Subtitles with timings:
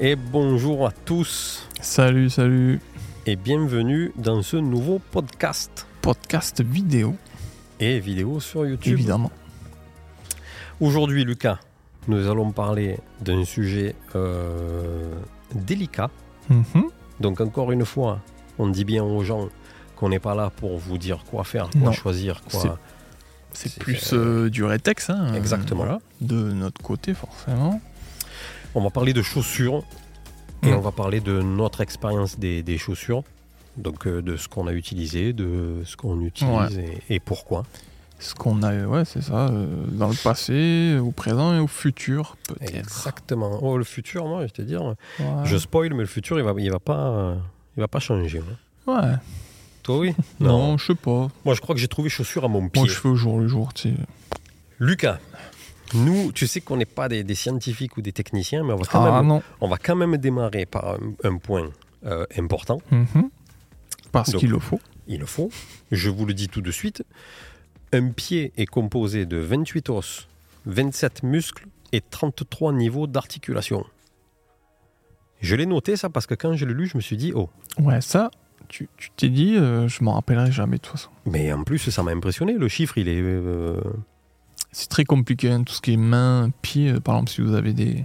[0.00, 2.80] Et bonjour à tous Salut, salut.
[3.26, 7.16] et bienvenue dans ce nouveau podcast Podcast vidéo,
[7.80, 8.94] et vidéo sur YouTube.
[8.98, 9.30] évidemment.
[10.80, 11.58] Aujourd'hui, Lucas,
[12.06, 15.12] nous allons parler d'un sujet euh,
[15.54, 16.10] délicat.
[16.48, 16.84] Mhm.
[17.20, 18.20] Donc encore une fois,
[18.58, 19.48] on dit bien aux gens
[19.96, 21.92] qu'on n'est pas là pour vous dire quoi faire, quoi Non.
[21.92, 22.78] choisir, quoi.
[23.52, 25.82] C'est- plus euh, du rétex, hein, Exactement.
[25.84, 27.80] voilà, de notre côté, forcément.
[28.74, 29.82] On va parler de chaussures
[30.62, 30.74] et Mm.
[30.74, 33.22] on va parler de notre expérience des, des chaussures.
[33.76, 37.64] Donc euh, de ce qu'on a utilisé, de ce qu'on utilise et, et pourquoi.
[38.18, 42.36] Ce qu'on a, ouais, c'est ça, euh, dans le passé, au présent et au futur,
[42.48, 42.74] peut-être.
[42.74, 43.60] Exactement.
[43.62, 44.82] Oh, le futur, moi, je te dire,
[45.20, 45.24] Ouais.
[45.44, 47.36] je spoil, mais le futur, il va, il va pas,
[47.76, 48.40] il va pas changer.
[48.88, 48.92] hein.
[48.92, 49.14] Ouais.
[49.84, 50.14] Toi, oui?
[50.40, 51.28] Non, je sais pas.
[51.44, 52.82] Moi, je crois que j'ai trouvé chaussures à mon pied.
[52.82, 53.94] Moi, je fais au jour le jour, tu sais.
[54.80, 55.18] Lucas,
[55.94, 58.84] nous, tu sais qu'on n'est pas des, des scientifiques ou des techniciens, mais on va
[58.84, 59.42] quand, Ah même, non.
[59.60, 61.70] on va quand même démarrer par un, un point
[62.06, 62.80] euh, important.
[62.90, 63.30] Mhm.
[64.12, 64.80] Parce qu'il le faut.
[65.06, 65.50] Il le faut.
[65.90, 67.02] Je vous le dis tout de suite.
[67.92, 70.28] Un pied est composé de 28 os,
[70.66, 73.84] 27 muscles et 33 niveaux d'articulation.
[75.40, 77.48] Je l'ai noté ça parce que quand je l'ai lu, je me suis dit, oh,
[77.78, 78.30] Ouais, ça,
[78.68, 81.10] tu tu t'es dit, euh, je m'en rappellerai jamais de toute façon.
[81.26, 82.54] mais en plus ça m'a impressionné.
[82.54, 83.20] Le chiffre, il est...
[83.22, 83.80] euh,
[84.72, 86.90] C'est très compliqué, hein, tout ce qui est main, pied.
[86.92, 88.04] euh, Par exemple, si vous avez des,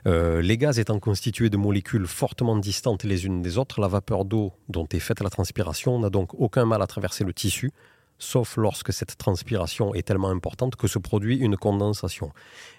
[0.09, 4.25] Euh, les gaz étant constitués de molécules fortement distantes les unes des autres, la vapeur
[4.25, 7.71] d'eau dont est faite la transpiration n'a donc aucun mal à traverser le tissu,
[8.19, 12.33] sauf lorsque cette transpiration est tellement importante que se produit une condensation.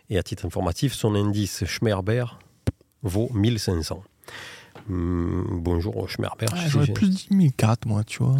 [0.09, 2.25] Et à titre informatif, son indice Schmerber
[3.03, 4.03] vaut 1500.
[4.89, 6.47] Hum, bonjour Schmerber.
[6.49, 8.37] Sais- J'aurais plus dit 1004, moi, tu vois.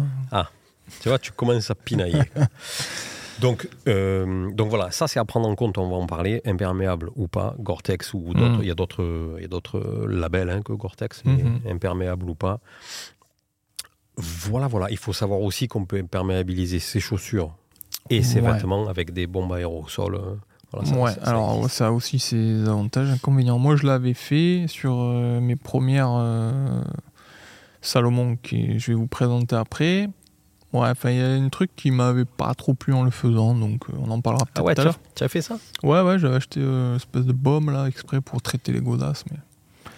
[1.00, 2.22] tu vois, tu commences à pinailler.
[3.40, 7.10] donc, euh, donc voilà, ça c'est à prendre en compte, on va en parler, imperméable
[7.16, 8.62] ou pas, Gore-Tex ou d'autres, Mm.
[8.62, 11.60] il y a d'autres, il y a d'autres labels hein, que Gore-Tex, Mhm.
[11.68, 12.60] imperméable ou pas.
[14.16, 17.54] Voilà, voilà, il faut savoir aussi qu'on peut imperméabiliser ses chaussures
[18.10, 18.52] et ses Ouais.
[18.52, 20.16] vêtements avec des bombes aérosols.
[20.16, 20.34] euh,
[20.72, 23.58] Voilà, ça- ouais, ça- ça alors ça a aussi ses avantages, inconvénients.
[23.58, 26.80] Moi, je l'avais fait sur euh, mes premières euh,
[27.80, 30.08] Salomon, que je vais vous présenter après.
[30.72, 33.54] Ouais, enfin, il y a un truc qui m'avait pas trop plu en le faisant,
[33.56, 35.00] donc euh, on en parlera peut-être Ah ouais, tout à tu as, l'heure.
[35.16, 35.58] tu as fait ça?
[35.82, 39.24] Ouais, ouais, j'avais acheté euh, une espèce de baume là, exprès pour traiter les godasses,
[39.30, 39.36] mais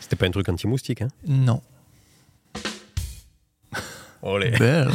[0.00, 1.08] C'était pas un truc anti-moustique, hein?
[1.26, 1.60] Non.
[4.22, 4.50] Olé.
[4.58, 4.90] Belle.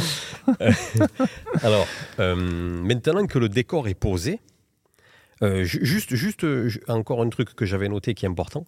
[1.62, 1.86] Alors,
[2.18, 4.40] euh, maintenant que le décor est posé,
[5.42, 8.64] euh, ju- juste, juste euh, ju- encore un truc que j'avais noté qui est important.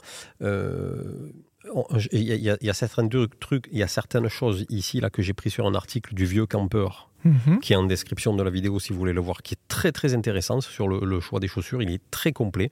[2.13, 3.09] Il y, a- y y certains
[3.41, 6.25] trucs, il y a certaines choses ici là que j'ai pris sur un article du
[6.27, 7.59] vieux campeur Mhm.
[7.61, 9.93] qui est en description de la vidéo si vous voulez le voir, qui est très
[9.93, 11.83] très intéressant sur le, le choix des chaussures.
[11.83, 12.71] Il est très complet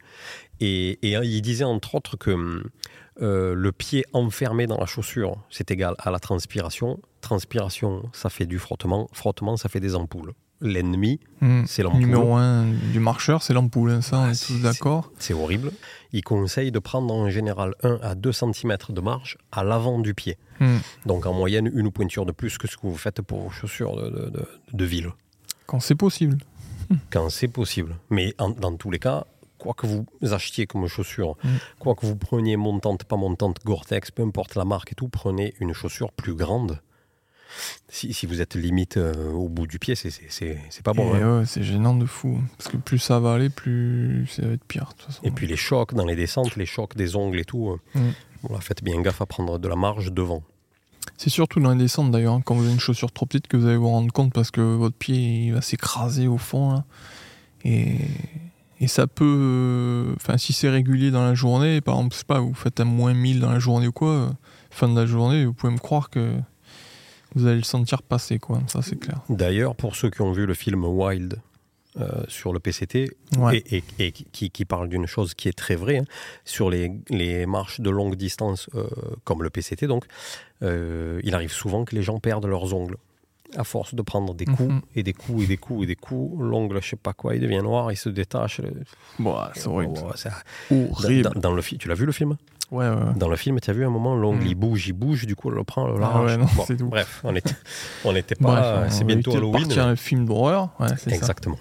[0.61, 2.63] et, et il disait entre autres que
[3.21, 6.99] euh, le pied enfermé dans la chaussure, c'est égal à la transpiration.
[7.21, 9.09] Transpiration, ça fait du frottement.
[9.13, 10.33] Frottement, ça fait des ampoules.
[10.61, 11.65] L'ennemi, Hmm.
[11.67, 12.01] c'est l'ampoule.
[12.01, 15.13] Numéro un du marcheur, c'est l'ampoule, hein, ça, on Ah, est tous d'accord.
[15.19, 15.71] C'est horrible.
[16.13, 20.15] Il conseille de prendre en général 1 à 2 cm de marge à l'avant du
[20.15, 20.37] pied.
[20.61, 20.79] Hmm.
[21.07, 23.95] Donc en moyenne, une pointure de plus que ce que vous faites pour vos chaussures
[23.97, 25.11] de, de- de- de ville,
[25.67, 26.39] Quand c'est possible.
[27.11, 27.97] quand c'est possible.
[28.11, 29.25] Mais en- dans tous les cas,
[29.59, 31.49] quoi que vous achetiez comme chaussure, Mm.
[31.79, 35.55] quoi que vous preniez montante, pas montante, Gore-Tex, peu importe la marque et tout, prenez
[35.61, 36.81] une chaussure plus grande.
[37.89, 40.13] Si, si vous êtes limite euh, au bout du pied, c'est-
[40.83, 41.13] pas bon.
[41.15, 41.41] Hein.
[41.41, 42.39] ouais, c'est gênant de fou.
[42.57, 44.85] Parce que plus ça va aller, plus ça va être pire.
[44.85, 45.21] De toute façon.
[45.25, 48.11] Et puis les chocs dans les descentes, les chocs des ongles et tout, euh, Mm.
[48.43, 50.43] voilà, faites bien gaffe à prendre de la marge devant.
[51.17, 53.57] C'est surtout dans les descentes d'ailleurs, hein, quand vous avez une chaussure trop petite que
[53.57, 56.73] vous allez vous rendre compte parce que votre pied il va s'écraser au fond.
[56.75, 56.85] Là.
[57.65, 57.97] Et,
[58.81, 59.25] et ça peut.
[59.27, 62.79] euh, Enfin, si c'est régulier dans la journée, par exemple, je sais pas, vous faites
[62.81, 64.29] un moins 1000 dans la journée ou quoi, euh,
[64.71, 66.35] fin de la journée, vous pouvez me croire que
[67.35, 68.61] vous allez le sentir passer, quoi.
[68.67, 69.21] Ça, c'est clair.
[69.29, 71.41] D'ailleurs, pour ceux qui ont vu le film Wild
[71.99, 73.59] euh, sur le PCT, Ouais.
[73.71, 76.05] et, et- et qui, qui parle d'une chose qui est très vraie, hein,
[76.45, 78.87] sur les, les marches de longue distance, euh,
[79.25, 80.05] comme le PCT, donc,
[80.63, 82.97] euh, il arrive souvent que les gens perdent leurs ongles.
[83.57, 84.81] À force de prendre des coups Mhm.
[84.95, 87.41] et des coups et des coups et des coups, l'ongle, je sais pas quoi, il
[87.41, 88.61] devient noir, il se détache.
[89.19, 89.95] Bon, c'est horrible.
[90.71, 92.37] Dans, dans le film, tu l'as vu le film?
[92.71, 93.15] Ouais, ouais, ouais.
[93.17, 94.49] Dans le film, tu as vu un moment, l'ongle Mm.
[94.49, 96.37] il bouge, il bouge, du coup, on le prend, on Ah l'arrache.
[96.55, 96.87] Bon, c'est tout.
[96.89, 97.55] bref, on était,
[98.05, 98.85] on était pas.
[98.87, 99.53] on c'est bientôt Halloween.
[99.63, 100.69] partir un film d'horreur.
[100.79, 101.17] Ouais, c'est ça.
[101.17, 101.59] Exactement.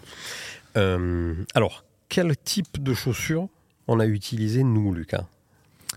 [0.76, 3.48] Euh, alors, quel type de chaussures
[3.88, 5.26] on a utilisé nous, Lucas?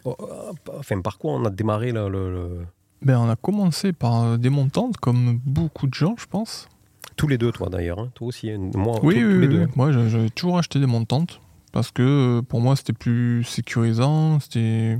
[0.05, 2.67] Oh, euh, Enfin, par quoi on a démarré le, le- le-
[3.03, 6.69] Ben, on a commencé par euh, des montantes, comme beaucoup de gens, je pense.
[7.17, 7.99] Tous les deux, toi d'ailleurs.
[7.99, 8.11] hein.
[8.15, 8.51] Toi aussi.
[8.51, 8.71] hein.
[8.75, 9.65] Moi, Oui, tous, oui, tous les oui, deux.
[9.65, 9.71] oui.
[9.77, 11.41] Moi, j'ai- toujours acheté des montantes
[11.73, 12.03] parce que
[12.39, 14.41] euh, pour moi, c'était plus sécurisant.
[14.41, 14.99] C'était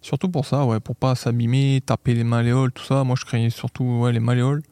[0.00, 3.04] surtout pour ça, ouais, pour pas s'abîmer, taper les malléoles, tout ça.
[3.04, 4.62] Moi, je craignais surtout ouais, les malléoles.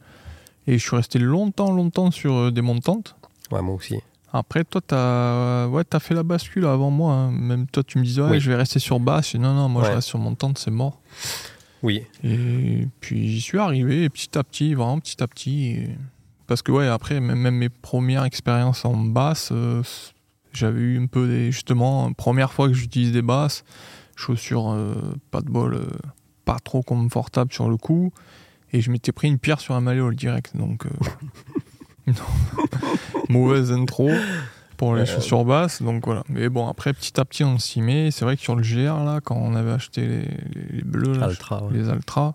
[0.67, 3.17] Et je suis resté longtemps, longtemps sur euh, des montantes.
[3.51, 3.97] Ouais, moi aussi.
[4.33, 7.13] Après, toi, t'as ouais, as fait la bascule avant moi.
[7.15, 7.31] hein.
[7.33, 8.41] Même toi, tu me disais, ouais, Oui.
[8.41, 9.35] je vais rester sur basse.
[9.35, 11.01] Non, non, moi, je reste sur montante, c'est mort.
[11.83, 12.03] Oui.
[12.23, 15.67] Et puis j'y suis arrivé petit à petit, vraiment petit à petit.
[15.71, 15.89] et-
[16.47, 19.83] Parce que ouais, après, même, mes premières expériences en basse, euh,
[20.53, 21.53] j'avais eu un peu des.
[21.53, 23.65] Justement, première fois que j'utilise des basses,
[24.17, 24.95] chaussures euh,
[25.31, 25.87] pas de bol, euh,
[26.45, 28.13] pas trop confortables sur le coup.
[28.73, 30.57] Et je m'étais pris une pierre sur un malléole direct.
[30.57, 30.91] Donc, euh,
[33.29, 34.11] mauvaise intro
[34.77, 35.83] pour les chaussures basses.
[35.83, 36.23] Donc voilà.
[36.29, 38.11] Mais bon, après, petit à petit, on s'y met.
[38.11, 41.13] C'est vrai que sur le GR, là, quand on avait acheté les, les- les bleus,
[41.15, 41.65] là, Altra.
[41.65, 41.73] ouais.
[41.75, 42.35] les Altra.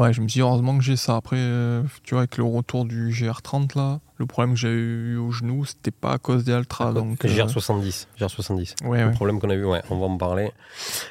[0.00, 1.16] Ouais, je me suis dit heureusement que j'ai ça.
[1.16, 5.18] Après, euh, tu vois, avec le retour du GR30 là, le problème que j'ai eu
[5.18, 6.94] au genou, c'était pas à cause des Altra.
[6.94, 8.06] Donc, euh, GR70.
[8.18, 8.86] GR70.
[8.86, 9.12] ouais, Le ouais.
[9.12, 10.52] problème qu'on a eu, ouais, on va en parler.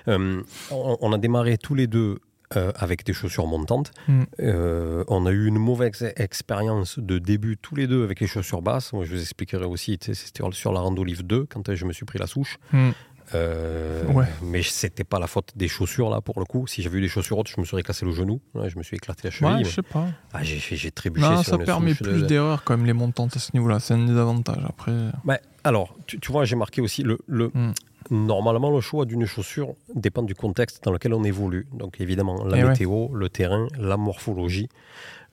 [0.07, 0.41] Euh,
[0.71, 2.17] on, on a démarré tous les deux
[2.57, 3.91] euh, avec des chaussures montantes.
[4.07, 4.23] Mm.
[4.39, 8.63] Euh, on a eu une mauvaise expérience de début tous les deux avec les chaussures
[8.63, 8.91] basses.
[8.91, 11.93] Moi, je vous expliquerai aussi, c'était sur la Rando Livre 2 quand euh, je me
[11.93, 12.57] suis pris la souche.
[12.73, 12.89] Mm.
[13.35, 14.25] Euh, Ouais.
[14.41, 16.65] Mais c'était pas la faute des chaussures là pour le coup.
[16.67, 18.41] Si j'avais eu des chaussures hautes, je me serais cassé le genou.
[18.55, 19.55] Ouais, je me suis éclaté la cheville.
[19.57, 20.07] Ouais, je sais pas.
[20.33, 23.35] Ah, j'ai trébuché Non, sur ça une permet plus de- d'erreurs quand même les montantes
[23.35, 23.79] à ce niveau-là.
[23.79, 24.63] C'est un des avantages.
[24.67, 24.91] Après,
[25.25, 27.19] Ouais, alors, tu, tu vois, j'ai marqué aussi le.
[27.27, 27.73] le Mm.
[28.11, 31.67] Normalement, le choix d'une chaussure dépend du contexte dans lequel on évolue.
[31.73, 34.69] Donc, évidemment, la Eh météo, le terrain, la morphologie.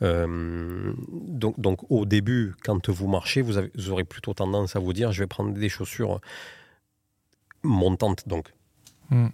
[0.03, 0.93] Euh,
[1.27, 4.93] donc, donc, au début, quand vous marchez, vous, avez- vous aurez plutôt tendance à vous
[4.93, 6.21] dire je vais prendre des chaussures
[7.67, 8.27] montantes.
[8.29, 8.53] Donc,
[9.11, 9.29] Mm.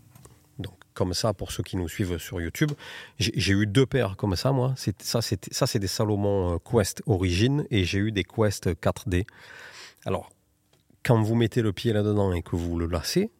[0.58, 2.72] donc comme ça, pour ceux qui nous suivent sur YouTube,
[3.18, 4.74] j'ai eu deux paires comme ça, moi.
[4.76, 9.24] C'est- Ça, c'est des Salomon euh, Quest Origin et j'ai eu des Quest 4D.
[10.04, 10.30] Alors,
[11.04, 13.30] quand vous mettez le pied là-dedans et que vous le lacez,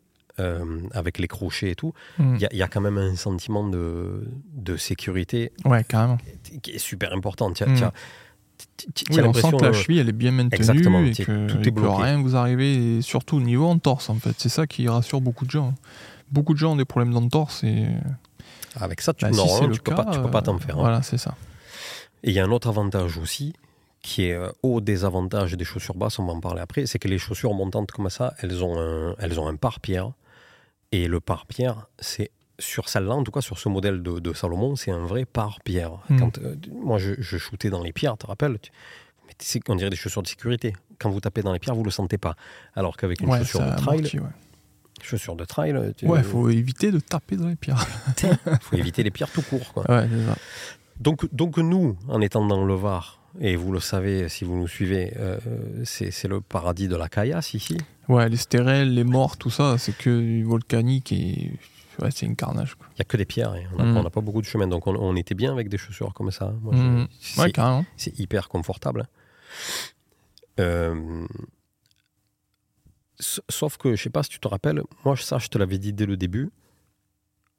[0.40, 2.34] euh, avec les crochets et tout, Mm.
[2.36, 6.16] il y, a- il y a quand même un sentiment de, de sécurité ouais, carrément.
[6.62, 7.52] qui est super important.
[7.52, 7.92] Tu as, Mm.
[9.10, 12.02] Oui, on sent que la cheville elle est bien maintenue Exactement, et que tout est
[12.02, 14.34] rien vous arriver, et surtout au niveau entorse en fait.
[14.38, 15.74] C'est ça qui rassure beaucoup de gens.
[16.30, 17.86] Beaucoup de gens ont des problèmes d'entorse et
[18.76, 20.56] avec ça, tu, bah, si c'est le tu peux cas, pas, tu peux pas t'en
[20.56, 20.76] euh, faire.
[20.76, 20.80] hein.
[20.80, 21.34] Voilà, c'est ça.
[22.22, 23.54] Et il y a un autre avantage aussi,
[24.00, 27.08] qui est euh, au désavantage des chaussures basses, on va en parler après, c'est que
[27.08, 30.12] les chaussures montantes comme ça, elles ont un, elles ont un pare-pierre.
[30.90, 34.76] Et le pare-pierre, c'est sur celle-là, en tout cas sur ce modèle de, de Salomon,
[34.76, 35.92] c'est un vrai pare-pierre.
[36.08, 36.18] Mm.
[36.18, 38.70] Quand euh, moi je, je shootais dans les pierres, tu te rappelles tu-
[39.26, 40.74] mais c'est- On dirait des chaussures de sécurité.
[40.98, 42.36] Quand vous tapez dans les pierres, vous le sentez pas.
[42.76, 44.26] Alors qu'avec une Ouais, chaussure de trail, amortit, ouais.
[45.02, 47.84] chaussure de trail, tu- Ouais, faut éviter de taper dans les pierres.
[48.60, 49.72] faut éviter les pierres tout court.
[49.72, 49.90] Quoi.
[49.90, 50.08] ouais.
[51.00, 54.68] Donc, donc nous, en étant dans le Var, et vous le savez si vous nous
[54.68, 55.38] suivez, euh,
[55.84, 57.78] c'est c'est le paradis de la caillasse ici.
[58.08, 61.50] Ouais, les stérelles, les morts, tout ça, c'est que du volcanique et
[62.00, 62.76] ouais, c'est une carnage.
[62.90, 64.10] Il n'y a que des pierres, et on n'a Mm.
[64.10, 64.66] pas beaucoup de chemin.
[64.66, 66.52] Donc on, on était bien avec des chaussures comme ça.
[66.62, 67.84] Moi, je- c'est Ouais, carrément.
[67.96, 69.06] c'est hyper confortable.
[70.60, 71.26] Euh,
[73.20, 75.78] s- sauf que, je sais pas si tu te rappelles, moi, ça, je te l'avais
[75.78, 76.50] dit dès le début.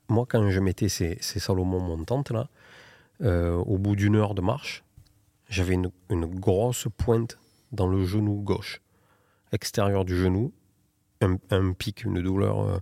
[0.10, 2.50] Moi, quand je mettais ces, ces Salomon montantes, là,
[3.22, 4.84] euh, au bout d'une heure de marche,
[5.50, 7.38] j'avais une, une grosse pointe
[7.72, 8.82] dans le genou gauche,
[9.52, 10.52] extérieur du genou,
[11.22, 12.60] un, un pic, une douleur.
[12.62, 12.80] euh,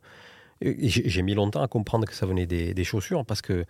[0.61, 3.65] j'ai mis longtemps à comprendre que ça venait des, des chaussures parce que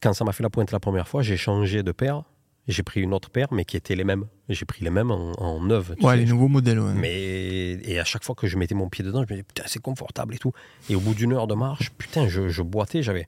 [0.00, 2.22] quand ça m'a fait la pointe la première fois, j'ai changé de paire.
[2.68, 4.26] J'ai pris une autre paire, mais qui étaient les mêmes.
[4.50, 5.94] J'ai pris les mêmes en, en neuve.
[5.98, 6.18] tu Ouais, sais.
[6.18, 6.92] les nouveaux modèles, ouais.
[6.92, 9.62] Mais et à chaque fois que je mettais mon pied dedans, je me disais putain
[9.66, 10.52] c'est confortable et tout.
[10.90, 13.26] Et au bout d'une heure de marche, putain je, je boitais, j'avais.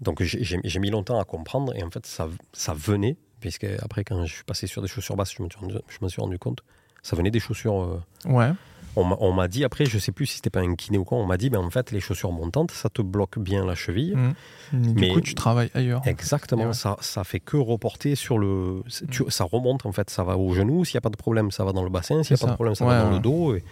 [0.00, 4.24] Donc j'ai- mis longtemps à comprendre et en fait ça, ça venait puisque après quand
[4.26, 6.38] je suis passé sur des chaussures basses, je me suis rendu, je me suis rendu
[6.38, 6.62] compte,
[7.02, 7.82] ça venait des chaussures.
[7.82, 8.50] euh, Ouais.
[8.96, 11.26] On m'a- dit après, je sais plus si c'était pas un kiné ou quoi, on
[11.26, 14.16] m'a dit ben en fait les chaussures montantes ça te bloque bien la cheville.
[14.72, 14.92] Mm.
[14.92, 16.02] Du Mais- coup, tu travailles ailleurs.
[16.06, 16.72] Exactement, ouais.
[16.74, 18.82] ça, ça fait que reporter sur le.
[19.10, 20.84] tu- ça remonte en fait, ça va au genou.
[20.84, 22.22] S'il n'y a pas de problème, ça va dans le bassin.
[22.22, 23.14] S'il n'y a pas de problème, ça Ouais, va dans ouais.
[23.14, 23.54] le dos.
[23.56, 23.64] et-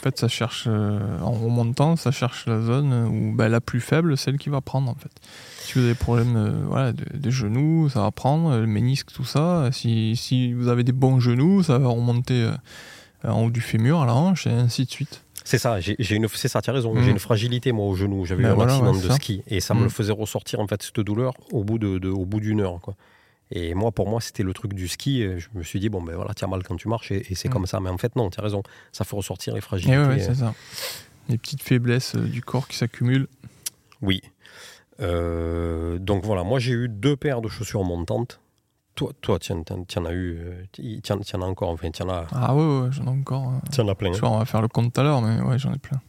[0.00, 3.80] En fait, ça cherche, euh, en remontant, ça cherche la zone où ben, la plus
[3.80, 5.10] faible, celle qui va prendre, en fait.
[5.58, 9.08] Si vous avez des problèmes euh, voilà, de, de genoux, ça va prendre, le ménisque,
[9.12, 9.70] tout ça.
[9.72, 12.52] Si, si vous avez des bons genoux, ça va remonter euh,
[13.24, 15.22] en haut du fémur, à la hanche, et ainsi de suite.
[15.44, 16.94] C'est ça, j'ai une, c'est ça, tu as raison.
[16.94, 17.02] Mm.
[17.02, 18.24] J'ai une fragilité, moi, au genou.
[18.24, 19.14] J'avais eu Ben un voilà, accident ouais, de ça.
[19.16, 19.84] ski et ça me Mm.
[19.84, 22.78] le faisait ressortir, en fait, cette douleur au bout de, de- au bout d'une heure,
[22.80, 22.94] quoi.
[23.50, 25.24] Et moi, pour moi, c'était le truc du ski.
[25.38, 27.34] Je me suis dit, bon, ben voilà, tu as mal quand tu marches et, et
[27.34, 27.52] c'est Mm.
[27.52, 27.80] comme ça.
[27.80, 28.62] Mais en fait, non, tu as raison.
[28.92, 29.98] Ça fait ressortir les Et fragilités.
[29.98, 30.54] ouais, c'est ça.
[31.28, 33.26] Les petites faiblesses euh, du corps qui s'accumulent.
[34.00, 34.22] Oui.
[35.00, 38.40] Euh, donc voilà, moi, j'ai eu deux paires de chaussures montantes.
[38.94, 40.38] Toi, toi tu en, en as eu,
[40.72, 40.82] tu
[41.12, 43.48] en, en as encore, enfin, tu en as, Ah ouais, ouais, j'en ai encore.
[43.48, 43.68] euh.
[43.72, 44.12] tu en as plein.
[44.12, 44.18] Hein.
[44.22, 46.00] on va faire le compte tout à l'heure, mais ouais, j'en ai plein.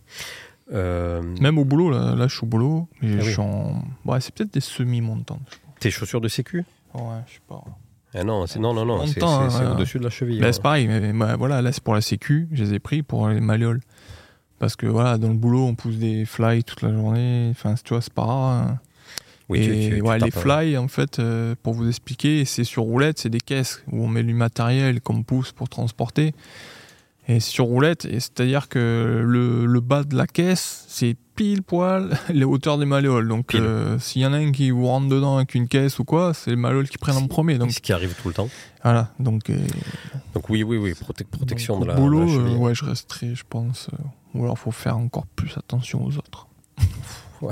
[0.74, 2.88] Euh, Même au boulot, là, là je suis au boulot.
[2.96, 3.32] Ah je oui.
[3.32, 3.84] suis en...
[4.06, 5.60] Ouais, c'est peut-être des semi-montantes.
[5.80, 6.66] tes chaussures de sécu?
[6.94, 7.64] Ouais, je sais pas.
[8.16, 9.72] Eh Non, c'est non, non, non, c'est hein, ouais.
[9.72, 10.42] au-dessus de la cheville.
[10.44, 10.54] Ouais.
[10.54, 13.28] c'est pareil, mais bah, voilà, là c'est pour la sécu, je les ai pris pour
[13.30, 13.82] les malléoles.
[14.60, 17.48] Parce que voilà, dans le boulot, on pousse des fly toute la journée.
[17.52, 18.52] Enfin, tu vois, c'est pas rare.
[18.68, 18.80] hein.
[19.50, 22.84] Oui, et tu- tu ouais, les fly, en fait, euh, pour vous expliquer, c'est sur
[22.84, 26.34] roulette, c'est des caisses où on met du matériel qu'on pousse pour transporter.
[27.30, 32.18] Et sur roulette, et c'est-à-dire que le, le bas de la caisse, c'est pile poil
[32.30, 33.30] les hauteurs des malléoles.
[33.30, 36.04] Donc, euh, s'il y en a un qui vous rentre dedans avec une caisse ou
[36.04, 37.58] quoi, c'est les malléoles qui prennent en premier.
[37.58, 38.50] Donc, ce qui arrive tout le temps.
[38.84, 39.14] voilà.
[39.20, 39.58] Donc, euh,
[40.34, 43.36] Donc oui, oui, oui, prote- protection donc, de la, boulot, de la ouais, je resterai,
[43.36, 43.90] je pense.
[44.34, 46.48] ou alors, faut faire encore plus attention aux autres.
[47.44, 47.50] Euh,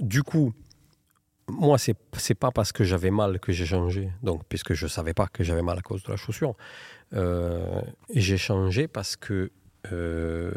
[0.00, 0.52] du coup,
[1.48, 5.14] moi, c'est c'est pas parce que j'avais mal que j'ai changé, donc puisque je savais
[5.14, 6.54] pas que j'avais mal à cause de la chaussure.
[7.14, 7.82] Euh,
[8.14, 9.50] j'ai changé parce que,
[9.92, 10.52] euh,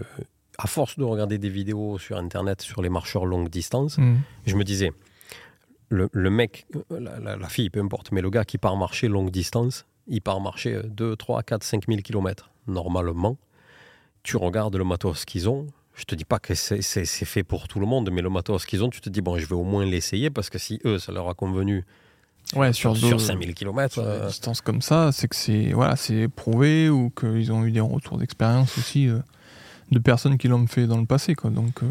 [0.60, 4.18] à force de regarder des vidéos sur Internet sur les marcheurs longue distance, Mm.
[4.46, 4.92] je me disais,
[5.90, 8.78] le, le mec, euh, la, la- la fille, peu importe, mais le gars qui part
[8.78, 12.52] marcher longue distance, il part marcher 2, 3, 4, 5 000 km.
[12.68, 13.38] Normalement,
[14.22, 15.66] tu regardes le matos qu'ils ont.
[15.96, 18.84] Je te dis pas que c'est fait pour tout le monde, mais le matos qu'ils
[18.84, 21.12] ont, tu te dis, bon, je vais au moins l'essayer parce que si eux, ça
[21.12, 21.86] leur a convenu
[22.56, 25.72] Ouais, sur, sur, sur deux- 5000 km, sur des distances comme ça, c'est que c'est
[25.74, 29.20] voilà, c'est prouvé ou qu'ils ont eu des retours d'expérience aussi euh,
[29.92, 31.50] de personnes qui l'ont fait dans le passé, quoi.
[31.52, 31.88] Donc, euh,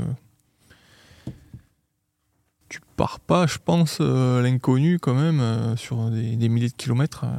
[2.69, 6.69] tu pars pas, je pense, euh, à l'inconnu quand même euh, sur des, des milliers
[6.69, 7.39] de kilomètres euh,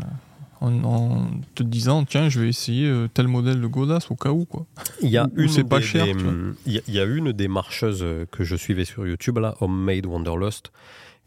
[0.64, 4.30] en, en te disant tiens, je vais essayer euh, tel modèle de Godas au cas
[4.32, 4.66] où, quoi.
[5.02, 6.34] Il y a une c'est pas des- cher, vois.
[6.66, 9.38] il y, a- il y a une des marcheuses euh, que je suivais sur YouTube,
[9.38, 10.72] là, Homemade Wanderlust,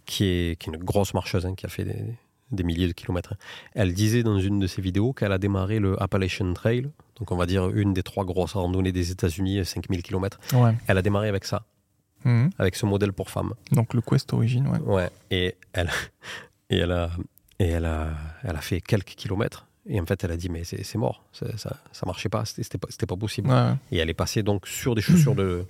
[0.07, 2.05] qui est, qui est une grosse marcheuse, hein, qui a fait des,
[2.53, 3.35] des milliers de kilomètres.
[3.75, 6.89] Elle disait dans une de ses vidéos qu'elle a démarré le Appalachian Trail,
[7.19, 10.39] donc on va dire une des trois grosses randonnées des États-Unis, 5000 km.
[10.55, 10.75] Ouais.
[10.87, 11.65] Elle a démarré avec ça,
[12.25, 12.51] Mhm.
[12.59, 13.53] avec ce modèle pour femmes.
[13.73, 14.79] Donc le Quest Origin, ouais.
[14.81, 15.11] Ouais.
[15.31, 15.91] Et elle,
[16.71, 17.11] et elle a,
[17.59, 18.11] et elle a,
[18.43, 19.67] elle a fait quelques kilomètres.
[19.89, 22.45] Et en fait, elle a dit mais c'est c'est mort, ça, ça, ça marchait pas,
[22.45, 23.49] c'était pas, c'était pas possible.
[23.51, 23.73] Ouais.
[23.93, 25.65] Et elle est passée donc sur des chaussures de,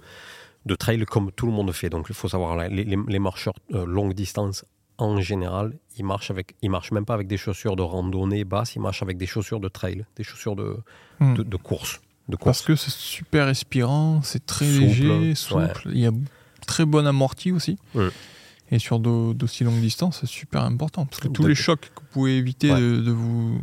[0.64, 1.90] de trail comme tout le monde fait.
[1.90, 4.64] Donc il faut savoir, les, les- les marcheurs euh, longue distance,
[4.98, 8.74] en général, ils marchent, avec, ils marchent même pas avec des chaussures de randonnée basse,
[8.74, 10.78] ils marchent avec des chaussures de trail, des chaussures de,
[11.20, 11.34] Mhm.
[11.36, 12.00] de, de course.
[12.28, 12.62] De Parce course.
[12.62, 15.60] que c'est super respirant, c'est très Souple, léger, souple.
[15.60, 15.72] ouais.
[15.92, 16.10] Il y a
[16.66, 17.78] très bonne amorti aussi.
[18.70, 21.06] Et sur d'au- d'aussi longue distance, c'est super important.
[21.06, 22.80] Parce que tous les chocs que vous pouvez éviter Ouais.
[22.80, 23.60] de, de vous,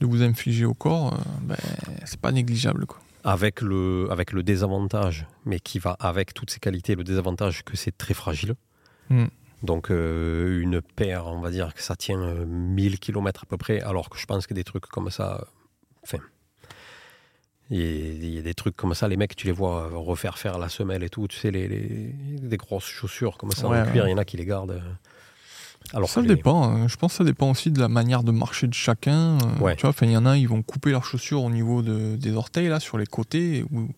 [0.00, 1.56] de vous infliger au corps, euh, ben,
[2.04, 2.84] c'est pas négligeable.
[2.86, 2.98] Quoi.
[3.24, 7.76] Avec le, avec le désavantage, mais qui va avec toutes ces qualités, le désavantage que
[7.76, 8.54] c'est très fragile.
[9.08, 9.24] Mm.
[9.62, 13.56] Donc euh, une paire, on va dire que ça tient euh, 1000 km à peu
[13.56, 15.44] près, alors que je pense que des trucs comme ça, euh,
[16.04, 16.18] enfin,
[17.70, 20.58] il y, a- des trucs comme ça, les mecs, tu les vois euh, refaire faire
[20.58, 23.84] la semelle et tout, tu sais, les, les- des grosses chaussures comme ça Ouais, en
[23.84, 24.08] cuir, ouais.
[24.10, 24.70] il y en a qui les gardent.
[24.72, 24.80] euh,
[25.94, 26.64] Alors ça les- dépend.
[26.64, 26.88] hein.
[26.88, 29.38] Je pense que ça dépend aussi de la manière de marcher de chacun.
[29.38, 29.76] Euh, Ouais.
[29.76, 32.32] Tu vois, il y en a, ils vont couper leurs chaussures au niveau de- des
[32.34, 33.64] orteils, là, sur les côtés.
[33.72, 33.88] Où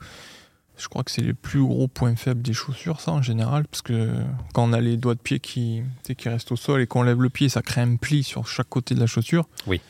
[0.76, 3.66] je crois que c'est les plus gros points faibles des chaussures, ça, en général.
[3.68, 4.14] Parce que
[4.52, 5.82] quand on a les doigts de pied qui,
[6.16, 8.68] qui restent au sol et qu'on lève le pied, ça crée un pli sur chaque
[8.68, 9.46] côté de la chaussure.
[9.66, 9.80] Oui.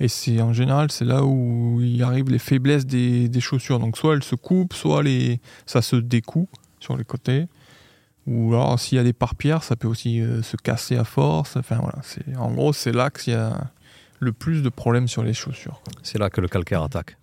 [0.00, 3.78] Et c'est en général, c'est là où il arrive les faiblesses des, des chaussures.
[3.80, 7.46] Donc, soit elles se coupent, soit les, ça se découe sur les côtés.
[8.26, 11.56] Ou alors, s'il y a des parpierres, ça peut aussi euh, se casser à force.
[11.56, 11.98] Enfin, voilà.
[12.02, 13.70] C'est, en gros, c'est là qu'il y a
[14.20, 15.80] le plus de problèmes sur les chaussures.
[16.02, 17.16] C'est là que le calcaire attaque.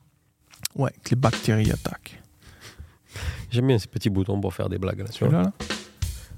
[0.76, 2.22] Ouais, que les bactéries attaquent.
[3.52, 5.06] J'aime bien ces petits boutons pour faire des blagues là.
[5.12, 5.52] Celui-là, là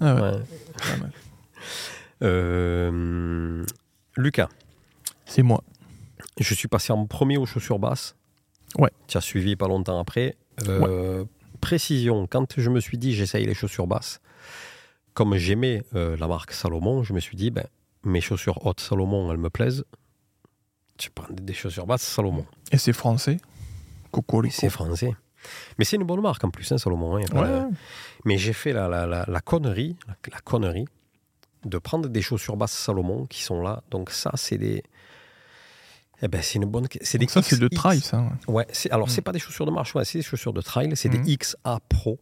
[0.01, 0.37] Ah ouais, Ouais.
[0.77, 1.11] pas mal.
[2.23, 3.63] Euh,
[4.15, 4.49] Lucas,
[5.25, 5.63] C'est moi.
[6.39, 8.15] Je suis passé en premier aux chaussures basses.
[8.77, 8.91] Ouais.
[9.07, 10.35] Tu as suivi pas longtemps après.
[10.67, 11.25] Euh,
[11.61, 14.19] Précision, quand je me suis dit j'essaye les chaussures basses,
[15.13, 17.65] comme j'aimais euh, la marque Salomon, je me suis dit ben,
[18.03, 19.83] mes chaussures hautes Salomon, elles me plaisent.
[21.01, 22.45] Je prends des chaussures basses Salomon.
[22.71, 23.37] Et c'est français.
[24.11, 24.55] Cocorico.
[24.57, 25.13] C'est français.
[25.79, 27.17] Mais c'est une bonne marque en plus, hein, Salomon.
[27.17, 27.75] hein, Ouais,
[28.25, 29.95] Mais j'ai fait la, la, la, connerie,
[30.31, 30.85] la connerie
[31.65, 33.81] de prendre des chaussures basses Salomon qui sont là.
[33.91, 34.83] Donc ça, c'est des...
[36.21, 36.87] Eh ben, c'est une bonne...
[37.01, 38.19] C'est des ça, c'est de trail, ça.
[38.47, 38.53] ouais.
[38.53, 39.11] Ouais, c'est, alors Mm.
[39.11, 40.91] c'est pas des chaussures de marche, ouais, c'est des chaussures de trail.
[40.95, 41.21] C'est Mm.
[41.23, 42.19] des XA Pro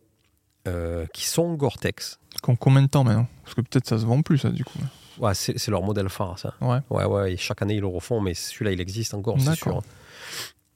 [0.68, 2.20] euh, qui sont Gore-Tex.
[2.60, 3.28] Combien de temps maintenant?
[3.44, 4.80] Parce que peut-être ça se vend plus, ça, du coup.
[5.20, 6.56] Ouais, c'est, c'est leur modèle phare, ça.
[6.60, 6.80] Ouais.
[6.90, 9.68] Ouais, ouais, et chaque année ils le refont, mais celui-là, il existe encore, c'est sûr.
[9.68, 9.84] D'accord.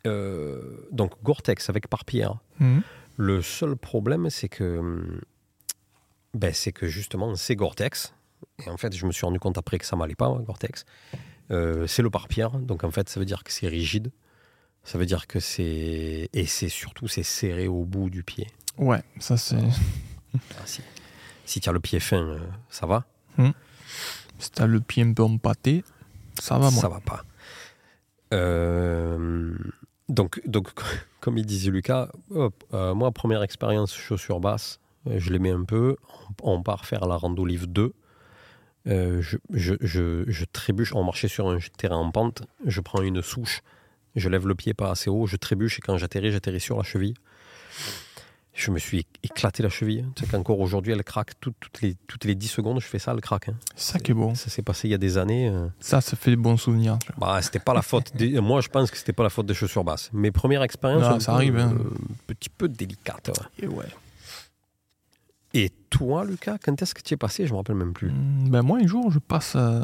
[0.08, 2.36] Euh, donc Gore-Tex avec parpierre.
[2.60, 2.82] Mhm.
[3.18, 5.20] Le seul problème, c'est que, hum,
[6.34, 8.14] ben, c'est que justement, c'est Gore-Tex.
[8.66, 10.86] Et en fait, je me suis rendu compte après que ça m'allait pas, Gore-Tex.
[11.52, 14.12] Euh, c'est le pare-pierre, donc en fait, ça veut dire que c'est rigide.
[14.84, 18.48] Ça veut dire que c'est et c'est surtout c'est serré au bout du pied.
[18.78, 19.58] Ouais, ça, c'est.
[20.36, 20.82] Ah, si
[21.46, 22.40] si tu as le pied fin, euh,
[22.70, 23.06] ça va.
[24.38, 25.84] Si t'as le pied un peu empâté,
[26.40, 26.82] ça va, moi.
[26.82, 27.24] Ça va pas.
[28.34, 29.54] Euh,
[30.08, 30.70] donc, donc,
[31.20, 35.98] comme il disait Lucas, hop, moi, première expérience chaussures basses, je les mets un peu.
[36.44, 37.94] On, on part faire la rando livre 2.
[38.88, 43.02] Euh, je, je, je, je trébuche, on marchait sur un terrain en pente, je prends
[43.02, 43.62] une souche,
[44.16, 46.84] je lève le pied pas assez haut, je trébuche et quand j'atterris, j'atterris sur la
[46.84, 47.14] cheville.
[48.54, 50.06] Je me suis éclaté la cheville.
[50.18, 53.00] Tu sais qu'encore aujourd'hui, elle craque toutes, toutes, les, toutes les 10 secondes, je fais
[53.00, 53.48] ça, elle craque.
[53.48, 53.56] hein.
[53.78, 54.36] Ça qui est bon.
[54.36, 55.48] Ça s'est passé il y a des années.
[55.48, 55.68] euh.
[55.80, 57.00] Ça, ça fait des bons souvenirs.
[57.18, 58.14] Bah, c'était pas la faute.
[58.18, 58.42] Des...
[58.42, 60.10] Moi, je pense que c'était pas la faute des chaussures basses.
[60.12, 61.74] Mes premières expériences, ça arrive, hein.
[61.74, 63.30] euh, un petit peu délicates.
[63.30, 63.64] ouais.
[63.66, 63.86] Et ouais.
[65.54, 67.48] Et toi, Lucas, quand est-ce que tu es passé?
[67.48, 68.12] Je me rappelle même plus.
[68.12, 69.82] Hmm, Ben moi, un jour, je passe à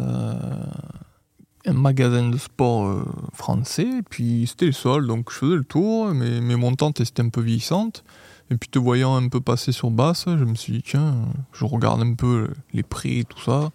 [1.67, 6.13] un magasin de sport euh, français, puis c'était le sol, donc je faisais le tour,
[6.13, 8.03] mais mes montantes étaient un peu vieillissantes.
[8.51, 11.15] Et puis te voyant un peu passer sur basse, je me suis dit, tiens,
[11.51, 13.71] je regarde un peu les prix et tout ça.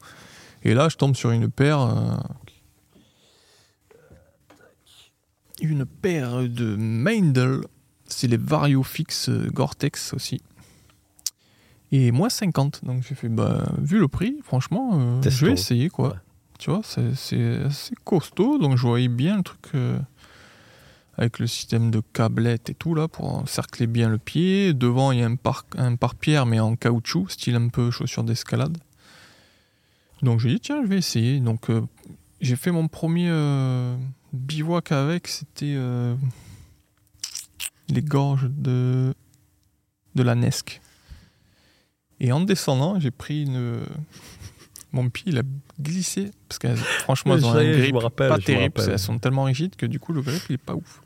[0.62, 1.80] Et là, je tombe sur une paire.
[1.80, 2.14] euh,
[5.60, 7.62] une paire de Meindl.
[8.06, 10.40] C'est les Variofix euh, Gore-Tex aussi.
[11.92, 12.84] Et moins 50.
[12.84, 16.08] Donc j'ai fait, bah, vu le prix, franchement, euh, je vais essayer quoi.
[16.10, 16.14] Ouais.
[16.58, 18.58] Tu vois, c'est- assez costaud.
[18.58, 19.98] Donc je voyais bien le truc euh,
[21.16, 24.72] avec le système de câblette et tout là pour encercler bien le pied.
[24.74, 28.24] Devant, il y a un par- un pare-pierre mais en caoutchouc, style un peu chaussure
[28.24, 28.78] d'escalade.
[30.22, 31.40] Donc j'ai dit, tiens, je vais essayer.
[31.40, 31.80] Donc euh,
[32.40, 33.96] j'ai fait mon premier euh,
[34.32, 36.14] bivouac avec, c'était euh,
[37.88, 39.14] les gorges de,
[40.14, 40.80] de la Nesque.
[42.20, 43.80] Et en descendant, j'ai pris une.
[44.92, 45.42] Mon pied, il a
[45.80, 46.30] glissé.
[46.48, 48.80] Parce que franchement, elles ont un grip rappelle, pas terrible.
[48.86, 51.00] Elles sont tellement rigides que du coup, le grip, il est pas ouf.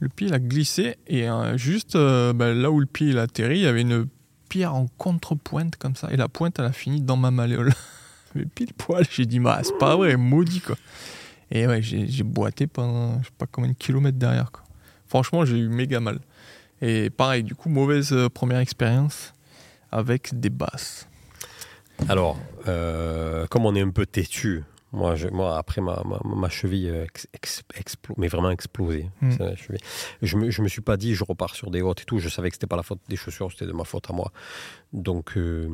[0.00, 0.96] Le pied, il a glissé.
[1.06, 3.82] Et euh, juste euh, ben, là où le pied il a atterri, il y avait
[3.82, 4.06] une
[4.48, 6.08] pierre en contrepointe comme ça.
[6.10, 7.72] Et la pointe, elle a fini dans ma malléole.
[8.34, 10.76] Mais pile poil, j'ai dit, bah, c'est pas vrai, maudit quoi.
[11.50, 14.62] Et ouais, j'ai j'ai boité pendant je sais pas combien de kilomètres derrière quoi.
[15.06, 16.20] Franchement, j'ai eu méga mal.
[16.80, 19.34] Et pareil, du coup, mauvaise euh, première expérience
[19.92, 21.08] avec des basses.
[22.08, 26.48] Alors, euh, comme on est un peu têtu, moi, je- moi après ma, ma, ma
[26.48, 29.08] cheville euh, ex- ex- explo- mais vraiment explosé.
[29.20, 29.30] Mm.
[29.32, 29.78] C'est la cheville.
[30.22, 32.18] Je me, je me suis pas dit je repars sur des hautes et tout.
[32.18, 34.32] Je savais que c'était pas la faute des chaussures, c'était de ma faute à moi.
[34.92, 35.68] Donc euh,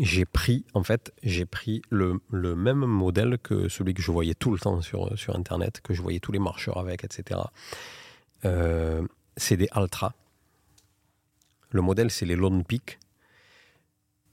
[0.00, 4.34] j'ai pris, en fait, j'ai pris le, le même modèle que celui que je voyais
[4.34, 7.40] tout le temps sur, sur Internet, que je voyais tous les marcheurs avec, etc.
[8.44, 9.00] Euh,
[9.36, 10.12] c'est des Altra.
[11.70, 12.98] Le modèle, c'est les Lone Peak.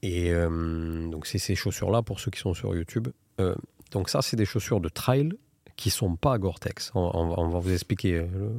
[0.02, 3.08] Et euh, donc, c'est ces chaussures-là pour ceux qui sont sur YouTube.
[3.40, 3.54] Euh,
[3.90, 5.30] donc, ça, c'est des chaussures de trail
[5.76, 6.92] qui sont pas Gore-Tex.
[6.94, 8.50] On, va- vous expliquer euh,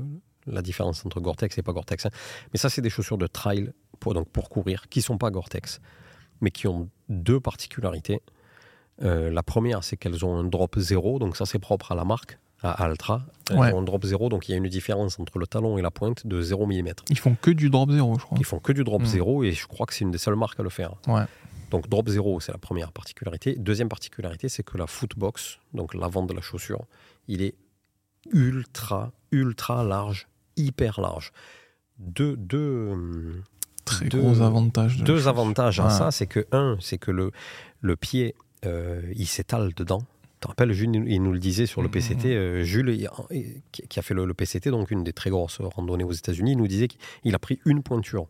[0.48, 2.06] la différence entre Gore-Tex et pas Gore-Tex.
[2.06, 2.12] hein.
[2.54, 5.82] Mais ça, c'est des chaussures de trail pour, donc pour courir qui sont pas Gore-Tex,
[6.42, 8.22] mais qui ont deux particularités.
[9.00, 12.38] La première, c'est qu'elles ont un drop zéro, donc ça c'est propre à la marque,
[12.64, 13.24] à Altra.
[13.52, 13.74] Ouais.
[13.74, 15.92] ont un drop zéro, donc il y a une différence entre le talon et la
[15.92, 16.94] pointe de 0 mm.
[17.10, 18.38] Ils font que du drop zéro, je crois.
[18.40, 19.06] Ils font que du drop Mm.
[19.06, 20.94] zéro et je crois que c'est une des seules marques à le faire.
[21.08, 21.24] Ouais.
[21.70, 23.56] Donc drop zéro, c'est la première particularité.
[23.58, 26.86] Deuxième particularité, c'est que la footbox, donc l'avant de la chaussure,
[27.28, 27.56] il est
[28.32, 31.32] ultra, ultra large, hyper large.
[31.98, 33.44] Deux, deux, hum,
[33.84, 34.98] Très Deux- gros avantage.
[34.98, 35.90] de la deux avantages à Ouais.
[35.90, 37.32] ça, c'est que un, c'est que le,
[37.82, 40.04] le pied, euh, il s'étale dedans.
[40.42, 41.92] Tu te rappelles, Jules, il nous le disait sur le Mhm.
[41.94, 42.36] PCT.
[42.36, 42.90] euh, Jules,
[43.32, 46.54] il- qui a fait le, le PCT, donc une des très grosses randonnées aux États-Unis,
[46.54, 48.26] il nous disait qu'il a pris une pointure.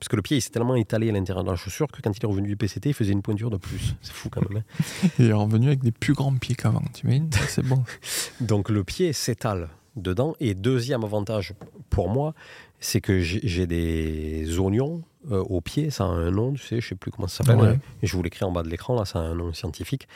[0.00, 2.10] Parce que le pied, il s'est tellement étalé à l'intérieur de la chaussure que quand
[2.16, 3.94] il est revenu du PCT, il faisait une pointure de plus.
[4.02, 4.58] C'est fou quand même.
[4.62, 5.08] hein.
[5.20, 7.84] Il est revenu avec des plus grands pieds qu'avant, t'imagines Ça, C'est bon.
[8.40, 10.34] Donc le pied s'étale dedans.
[10.40, 11.54] Et deuxième avantage
[11.90, 12.34] pour moi,
[12.80, 15.90] c'est que j'ai des oignons euh, au pied.
[15.90, 17.60] Ça a un nom, tu sais, je sais plus comment ça s'appelle.
[17.62, 17.78] Ouais.
[18.02, 20.08] Je vous l'écris en bas de l'écran, là, ça a un nom scientifique.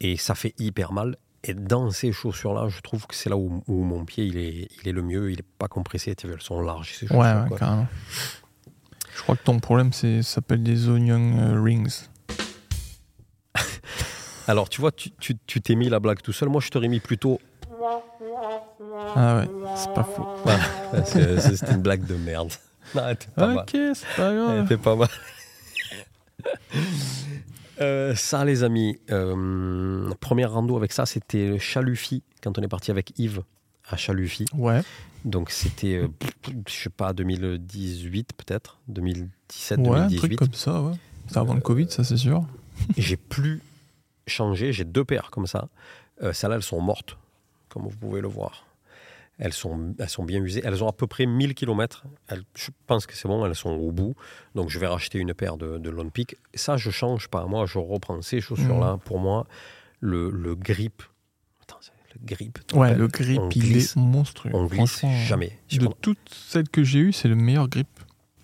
[0.00, 1.16] Et ça fait hyper mal.
[1.44, 4.68] Et dans ces chaussures-là, je trouve que c'est là où, où mon pied il est,
[4.82, 5.30] il est le mieux.
[5.30, 6.14] Il n'est pas compressé.
[6.16, 6.94] Tu vois, elles sont larges.
[6.94, 7.86] Ces Ouais, carrément.
[9.14, 12.06] Je crois que ton problème, c'est ça s'appelle des onion euh, rings.
[14.48, 16.48] Alors, tu vois, tu tu- tu t'es mis la blague tout seul.
[16.48, 17.40] Moi, je t'aurais mis plutôt.
[19.16, 20.26] Ah ouais, c'est pas faux.
[20.44, 22.50] Ouais, c'est- une blague de merde.
[22.94, 23.58] Non, elle pas mal.
[23.58, 24.64] Ok, c'est pas Elle grave.
[24.64, 25.08] était pas mal.
[27.80, 32.90] Euh, ça, les amis, euh, première rando avec ça, c'était Chalufi, quand on est parti
[32.90, 33.42] avec Yves
[33.88, 34.44] à Chalufi.
[34.54, 34.82] Ouais,
[35.24, 36.08] Donc, c'était, euh,
[36.66, 40.16] je sais pas, 2018 peut-être, 2017, ouais, un 2018.
[40.18, 40.94] truc comme ça, ouais.
[41.28, 42.44] C'est avant le Covid, ça c'est sûr.
[42.96, 43.60] J'ai plus
[44.26, 45.68] changé, j'ai deux paires comme ça.
[46.22, 47.16] Euh, Celles-là, elles sont mortes,
[47.68, 48.64] comme vous pouvez le voir.
[49.38, 50.62] Elles sont, elles sont bien usées.
[50.64, 52.04] Elles ont à peu près 1000 km.
[52.26, 54.14] Elles, je pense que c'est bon, elles sont au bout.
[54.56, 56.36] Donc je vais racheter une paire de, de Lone Peak.
[56.54, 57.46] Ça, je change pas.
[57.46, 58.98] Moi, je reprends ces chaussures-là.
[59.04, 59.46] Pour moi,
[60.00, 61.02] le, le grip.
[61.62, 61.78] Attends,
[62.14, 62.58] le grip.
[62.74, 64.50] Ouais, le grip, on il glisse, est monstrueux.
[64.54, 65.56] On glisse jamais.
[65.72, 67.86] De toutes celles que j'ai eues, c'est le meilleur grip.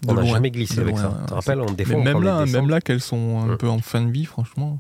[0.02, 1.18] De on n'a jamais glissé De avec loin, ça.
[1.22, 3.48] Tu te rappelles, on, on même prend des là, hein, même là qu'elles sont un
[3.50, 3.56] Ouais.
[3.56, 4.78] peu en fin de vie, franchement.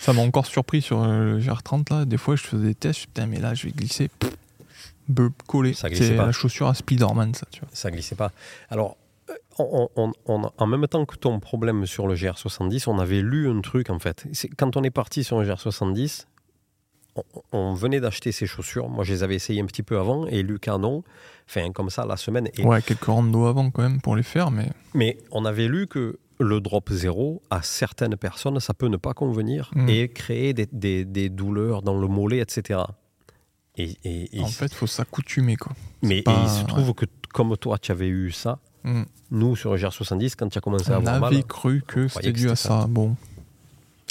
[0.00, 2.04] Ça m'a encore surpris sur euh, le GR30 là.
[2.04, 4.08] Des fois, je faisais des tests, je me putain, mais là, je vais glisser.
[4.18, 4.32] Pff,
[5.08, 5.72] Beuh, collé.
[5.74, 6.26] Ça glissait C'est pas.
[6.26, 7.68] la chaussure à Spiderman, ça, tu vois.
[7.72, 8.32] ça glissait pas.
[8.70, 8.96] Alors,
[9.30, 13.20] euh, on- on- on- en même temps que ton problème sur le GR70, on avait
[13.22, 14.26] lu un truc en fait.
[14.32, 16.26] C'est- Quand on est parti sur un GR70,
[17.16, 18.88] on, on venait d'acheter ces chaussures.
[18.88, 21.02] Moi, je les avais essayées un petit peu avant et Lucas non.
[21.48, 22.48] Enfin, comme ça, la semaine.
[22.58, 25.86] Et- Ouais, quelques randos avant quand même pour les faire, mais Mais on avait lu
[25.86, 29.88] que le drop zéro, à certaines personnes, ça peut ne pas convenir Mm.
[29.88, 32.80] et créer des, des- des douleurs dans le mollet, etc.
[33.76, 35.72] Et, et- et- en fait, faut s'accoutumer quoi.
[36.02, 39.02] mais pas- il se trouve que comme toi, tu avais eu ça, Mm.
[39.32, 42.08] nous, sur le GR70, quand tu as commencé à On avoir mal, avait cru que
[42.08, 42.86] c'était dû à c'était ça.
[42.88, 43.16] Bon.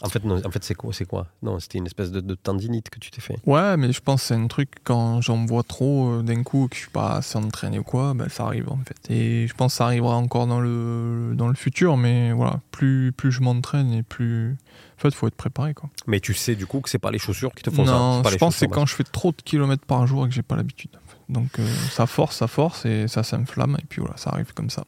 [0.03, 2.99] En fait, non, en fait c'est quoi, Non, c'était une espèce de, de tendinite que
[2.99, 3.37] tu t'es fait.
[3.45, 6.67] Ouais, mais je pense que c'est un truc quand j'en vois trop euh, d'un coup
[6.69, 9.09] que je suis pas assez entraîné ou quoi, ben ça arrive en fait.
[9.09, 13.13] Et je pense que ça arrivera encore dans le dans le futur, mais voilà, plus
[13.13, 14.57] plus je m'entraîne et plus
[14.97, 15.89] en fait faut être préparé quoi.
[16.07, 17.93] Mais tu sais du coup que c'est pas les chaussures qui te font ça.
[17.93, 20.25] non, c'est pas je pense que c'est quand je fais trop de kilomètres par jour
[20.25, 20.91] et que j'ai pas l'habitude.
[21.29, 24.69] Donc euh, ça force, ça force et ça s'inflamme et puis voilà, ça arrive comme
[24.69, 24.83] ça.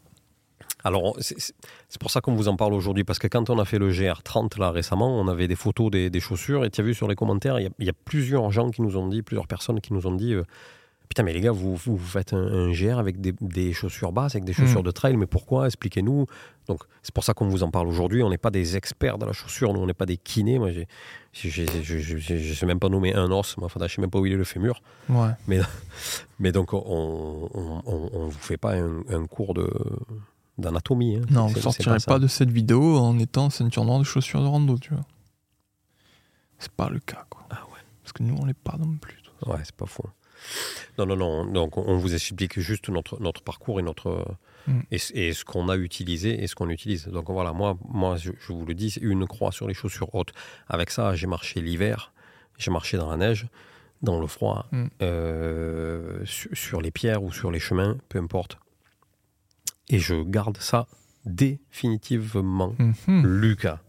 [0.84, 1.54] Alors, c'est
[2.00, 4.60] pour ça qu'on vous en parle aujourd'hui, parce que quand on a fait le GR30
[4.60, 7.16] là récemment, on avait des photos des, des chaussures, et tu as vu sur les
[7.16, 9.82] commentaires, il y, a- il y a plusieurs gens qui nous ont dit, plusieurs personnes
[9.82, 10.44] qui nous ont dit, euh,
[11.10, 14.36] putain mais les gars, vous, vous, faites un, un GR avec des, des chaussures basses,
[14.36, 14.86] avec des chaussures Mm.
[14.86, 15.66] de trail, mais pourquoi?
[15.66, 16.26] Expliquez-nous.
[16.68, 19.26] Donc c'est pour ça qu'on vous en parle aujourd'hui, on n'est pas des experts de
[19.26, 20.82] la chaussure, nous on n'est pas des kinés, moi je
[21.34, 24.34] je sais même pas nommer un os, moi, enfin, je sais même pas où il
[24.34, 25.30] est le fémur, Ouais.
[26.40, 26.84] mais donc on
[27.54, 29.70] on, on, on vous fait pas un, un cours de
[30.58, 31.18] d'anatomie.
[31.18, 31.22] hein.
[31.30, 32.12] Non, vous sortirez ça.
[32.12, 35.06] pas, de cette vidéo en étant ceinture noire de chaussures de rando, tu vois.
[36.60, 37.46] C'est pas le cas, quoi.
[37.50, 37.80] Ah ouais.
[38.04, 39.18] Parce que nous, on l'est pas non plus.
[39.40, 39.54] toi.
[39.56, 40.10] Ouais, c'est pas faux.
[40.98, 41.46] Non, non, non.
[41.46, 44.26] Donc, on vous explique juste notre, notre parcours et, notre,
[44.68, 44.80] Mm.
[44.92, 47.06] et, ce- et ce qu'on a utilisé et ce qu'on utilise.
[47.08, 50.14] Donc, voilà, moi, moi je, je vous le dis, c'est une croix sur les chaussures
[50.14, 50.34] hautes.
[50.68, 52.12] Avec ça, j'ai marché l'hiver,
[52.58, 53.48] j'ai marché dans la neige,
[54.02, 54.86] dans le froid, Mm.
[55.04, 58.58] euh, sur, sur les pierres ou sur les chemins, peu importe.
[59.90, 60.88] Et je garde ça
[61.26, 62.74] définitivement.
[63.08, 63.26] Mhm.
[63.26, 63.80] Lucas.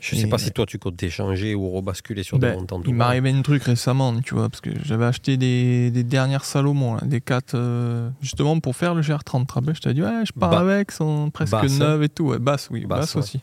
[0.00, 2.82] Je sais Et pas si toi tu comptes t'échanger ou rebasculer sur des Ben, montants.
[2.84, 6.44] il m'est arrivé un truc récemment, tu vois, parce que j'avais acheté des, des dernières
[6.44, 9.40] Salomon, là, des 4, justement pour faire le GR30.
[9.40, 12.02] Tu te rappelles, je t'avais dit, ouais, je pars Ba- avec, sont presque basse, neuves
[12.02, 12.24] et tout.
[12.24, 13.20] Ouais, basse, oui, Basse, basse, ouais.
[13.22, 13.40] aussi.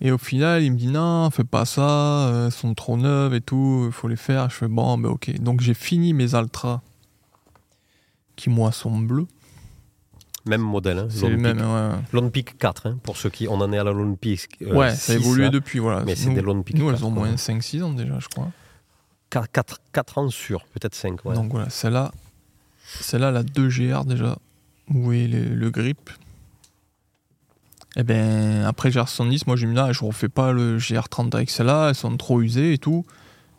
[0.00, 3.34] Et au final, il me dit, non, fais pas ça, euh, elles sont trop neuves
[3.34, 4.48] et tout, il faut les faire.
[4.50, 5.40] Je fais, bon, ben ok.
[5.40, 6.80] Donc j'ai fini mes Altra,
[8.38, 9.26] qui moi sont bleus.
[10.46, 10.98] Même modèle.
[10.98, 11.58] Hein, C'est le même.
[11.60, 13.46] Ouais, Lone Peak 4, hein, pour ceux qui.
[13.48, 14.48] On en est à la Lone Peak.
[14.62, 15.50] euh, Ouais, ça a 6, évolué là.
[15.50, 15.78] depuis.
[15.78, 16.04] Voilà.
[16.04, 18.48] Mais c'est des Lone Peak nous, 4, elles ont moins 5-6 ans déjà, je crois.
[19.30, 21.22] 4, ans sur, peut-être 5.
[21.26, 21.34] Ouais.
[21.34, 22.12] Donc voilà, celle-là,
[23.00, 24.38] celle-là, la 2GR déjà,
[24.88, 26.08] où est le, le grip.
[27.96, 31.88] Et ben après GR70, moi j'ai mis là, je refais pas le GR30 avec celle-là,
[31.88, 33.04] elles sont trop usées et tout.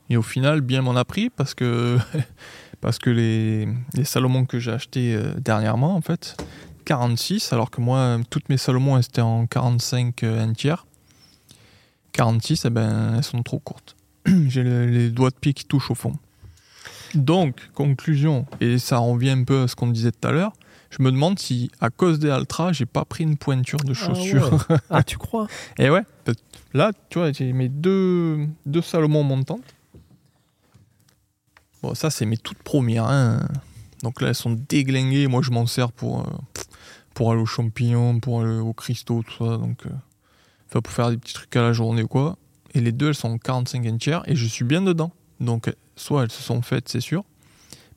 [0.10, 1.98] Et au final, bien m'en a pris parce que
[2.82, 6.38] parce que les, les Salomon que j'ai achetés euh, dernièrement, en fait,
[6.86, 10.86] 46, alors que moi, toutes mes Salomon, elles étaient en 45 euh, un tiers.
[12.14, 13.96] 46, eh ben, elles sont trop courtes.
[14.48, 16.14] j'ai le- les doigts de pied qui touchent au fond.
[17.16, 20.54] Donc, conclusion, et ça revient un peu à ce qu'on disait tout à l'heure,
[20.92, 24.50] je me demande si, à cause des Altra, j'ai pas pris une pointure de chaussure.
[24.70, 24.80] Ah, ouais.
[24.90, 25.48] Ah, tu crois?
[25.78, 26.02] Et ouais,
[26.74, 29.62] là, tu vois, j'ai mes deux, deux Salomon montantes.
[31.82, 33.06] Bon, ça, c'est mes toutes premières.
[33.06, 33.48] hein.
[34.04, 35.28] Donc là, elles sont déglinguées.
[35.28, 36.24] Moi, je m'en sers pour, euh,
[37.14, 39.58] pour aller aux champignons, pour aller aux cristaux, tout ça.
[39.58, 39.90] Donc, euh,
[40.70, 42.38] enfin, pour faire des petits trucs à la journée, quoi.
[42.74, 45.12] Et les deux, elles sont en 45 un tiers et je suis bien dedans.
[45.40, 47.24] Donc, soit elles se sont faites, c'est sûr.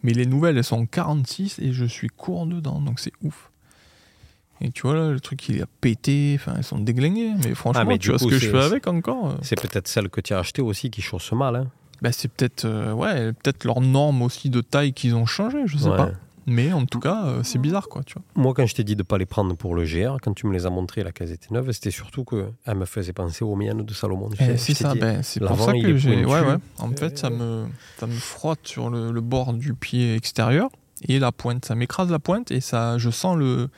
[0.03, 2.81] Mais les nouvelles, elles sont en 46 et je suis court dedans.
[2.81, 3.51] Donc, c'est ouf.
[4.61, 6.37] Et tu vois, là, le truc, il a pété.
[6.39, 7.33] Enfin, elles sont déglinguées.
[7.45, 9.61] Mais franchement, Ah, mais tu vois coup, ce que je fais avec encore euh, C'est
[9.61, 11.57] peut-être celle que tu as achetée aussi qui chausse mal.
[11.57, 11.67] Hein.
[12.03, 15.79] Bah, c'est peut-être euh, ouais, peut-être leurs normes aussi de taille qu'ils ont changé, je
[15.79, 15.97] sais Ouais.
[15.97, 16.11] pas.
[16.45, 18.23] Mais en tout cas, euh, c'est bizarre, quoi, tu vois.
[18.35, 20.49] Moi, quand je t'ai dit de ne pas les prendre pour le GR, quand tu
[20.49, 23.55] me les as montrées, la case était neuve, c'était surtout qu'elle me faisait penser aux
[23.55, 24.29] miennes de Salomon.
[24.41, 26.25] Eh, c'est ça, ben, c'est pour ça que j'ai.
[26.25, 26.57] Ouais, ouais.
[26.81, 30.69] En fait, ça me, ça me frotte sur le, le bord du pied extérieur
[31.07, 31.65] et la pointe.
[31.65, 33.69] Ça m'écrase la pointe et ça, je sens le,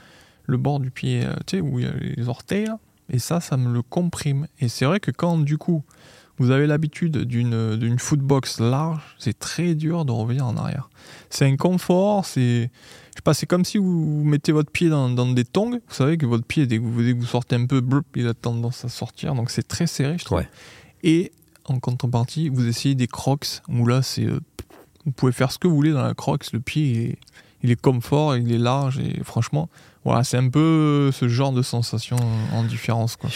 [0.46, 2.78] le bord du pied, euh, tu sais, où il y a les orteils, là.
[3.10, 4.46] Et ça, ça me le comprime.
[4.60, 5.84] Et c'est vrai que quand, du coup,
[6.38, 10.88] vous avez l'habitude d'une d'une footbox large, c'est très dur de revenir en arrière.
[11.30, 12.70] C'est un confort, c'est.
[13.10, 15.70] Je sais pas, c'est comme si vous vous mettez votre pied dans, dans des tongs.
[15.88, 18.06] Vous savez que votre pied, dès que vous, dès que vous sortez un peu, blup,
[18.16, 19.34] il a tendance à sortir.
[19.36, 20.38] Donc c'est très serré, je trouve.
[20.38, 20.48] Ouais.
[21.04, 21.30] Et
[21.66, 24.24] en contrepartie, vous essayez des crocs, où là, c'est.
[24.26, 24.40] euh,
[25.06, 26.52] Vous pouvez faire ce que vous voulez dans la crocs.
[26.52, 27.18] Le pied, il est,
[27.62, 28.98] il est confort, il est large.
[28.98, 29.68] Et franchement,
[30.04, 32.16] voilà, c'est un peu ce genre de sensation
[32.52, 33.16] en différence.
[33.16, 33.30] Quoi.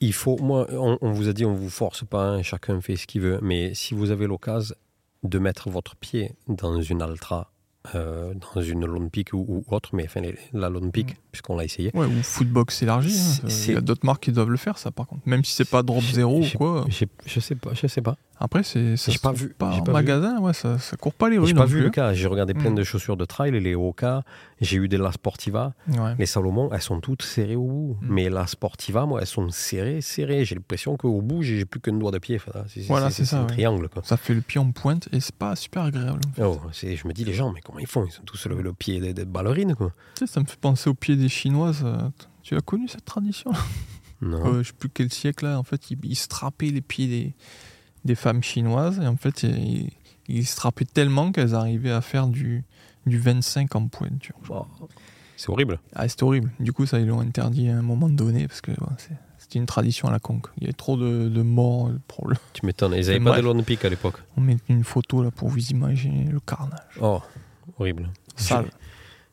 [0.00, 2.96] Il- faut, moi, on, on vous a dit, on vous force pas, hein, chacun fait
[2.96, 4.74] ce qu'il veut, mais si vous avez l'occasion
[5.22, 7.52] de mettre votre pied dans une Altra,
[7.94, 11.56] euh, dans une Lone Peak ou, ou autre, mais enfin les- la Lone Peak, puisqu'on
[11.56, 13.16] l'a essayé, Ouais, ou footbox élargi.
[13.44, 13.48] hein.
[13.68, 15.22] Il y a d'autres marques qui doivent le faire, ça, par contre.
[15.26, 16.84] Même si c'est pas drop zéro ou quoi.
[16.88, 18.16] je sais pas, je sais pas.
[18.42, 19.92] Après, c'est ça pas vu, Pas en pas vu.
[19.92, 21.82] magasin, ouais, ça, ça court pas les rues J'ai pas vu plus.
[21.82, 22.74] le cas, j'ai regardé plein Mm.
[22.76, 24.22] de chaussures de trail, les Oka,
[24.62, 26.14] j'ai eu des La Sportiva, Ouais.
[26.18, 27.98] les Salomon, elles sont toutes serrées au bout.
[28.00, 28.06] Mm.
[28.08, 30.46] Mais la Sportiva, moi, elles sont serrées, serrées.
[30.46, 32.36] J'ai l'impression qu'au bout, j'ai plus qu'un doigt de pied.
[32.36, 33.48] Enfin, c'est Voilà, c'est ça, un ouais.
[33.48, 33.90] triangle.
[33.90, 34.02] Quoi.
[34.06, 36.20] Ça fait le pied en pointe et c'est pas super agréable.
[36.26, 36.42] en fait.
[36.42, 38.06] Oh, je me dis, les gens, mais comment ils font?
[38.06, 39.92] Ils ont tous le, le pied des, des ballerines, quoi.
[40.16, 41.82] Tu sais, ça me fait penser au pied des Chinoises.
[41.84, 42.08] euh,
[42.42, 43.52] Tu as connu cette tradition?
[44.22, 44.44] Non.
[44.46, 45.58] Euh, Je sais plus quel siècle là.
[45.58, 47.34] En fait, ils, ils strappaient les pieds des,
[48.04, 49.90] des femmes chinoises et en fait, ils,
[50.28, 52.62] ils strappaient tellement qu'elles arrivaient à faire du,
[53.06, 54.34] du 25 en pointure.
[54.50, 54.66] Oh,
[55.38, 55.80] C'est horrible.
[55.94, 56.50] Ah, c'était horrible.
[56.60, 59.64] Du coup, ça, ils l'ont interdit à un moment donné parce que c'est- c'était une
[59.64, 60.38] tradition à la con.
[60.38, 60.52] quoi.
[60.58, 61.88] Il y avait trop de, de morts.
[61.88, 62.38] de problèmes.
[62.52, 62.92] Tu m'étonnes.
[62.92, 64.16] Ils n'avaient pas de Peak à l'époque.
[64.36, 66.78] On met une photo là pour vous imaginer le carnage.
[67.00, 67.22] Oh,
[67.78, 68.10] horrible.
[68.36, 68.70] Sale.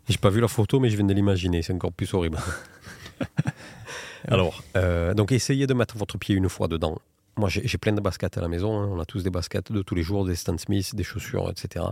[0.10, 1.62] J'ai- pas vu la photo, mais je viens de l'imaginer.
[1.62, 2.38] C'est encore plus horrible.
[4.28, 7.00] Alors, euh, donc essayez de mettre votre pied une fois dedans.
[7.38, 8.80] Moi, j'ai plein de baskets à la maison.
[8.80, 8.90] hein.
[8.92, 11.86] On a tous des baskets de tous les jours, des Stan Smith, des chaussures, etc.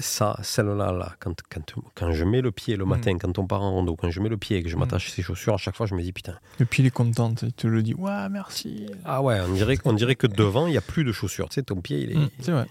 [0.00, 2.88] Ça, celle-là, là, quand, quand, quand je mets le pied le Mm.
[2.88, 4.80] matin, quand on part en rando, quand je mets le pied et que je Mm.
[4.80, 7.32] m'attache ces chaussures, à chaque fois, je me dis, putain, Et puis il est content,
[7.42, 7.94] il te le dit.
[7.94, 8.86] Ouais, merci.
[9.04, 11.48] ah ouais, on dirait, on dirait que devant, il n'y a plus de chaussures.
[11.50, 12.16] Tu sais, ton pied, il est...
[12.16, 12.66] Mm, c'est vrai.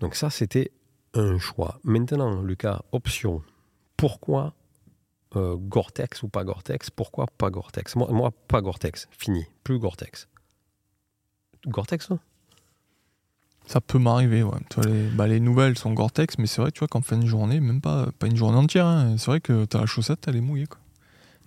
[0.00, 0.70] Donc ça, c'était
[1.14, 1.78] un choix.
[1.84, 3.42] Maintenant, Lucas, option.
[3.96, 4.54] Pourquoi
[5.36, 6.90] euh, Gore-Tex ou pas Gore-Tex?
[6.90, 7.96] Pourquoi pas Gore-Tex?
[7.96, 9.08] Moi, pas Gore-Tex.
[9.10, 9.44] Fini.
[9.62, 10.28] Plus Gore-Tex.
[11.66, 12.18] Gore-Tex, non
[13.66, 14.58] Ça peut m'arriver, ouais.
[15.14, 17.80] Bah, les nouvelles sont Gore-Tex, mais c'est vrai, tu vois, qu'en fin de journée, même
[17.80, 20.66] pas, pas une journée entière, hein, c'est vrai que t'as la chaussette, elle est mouillée.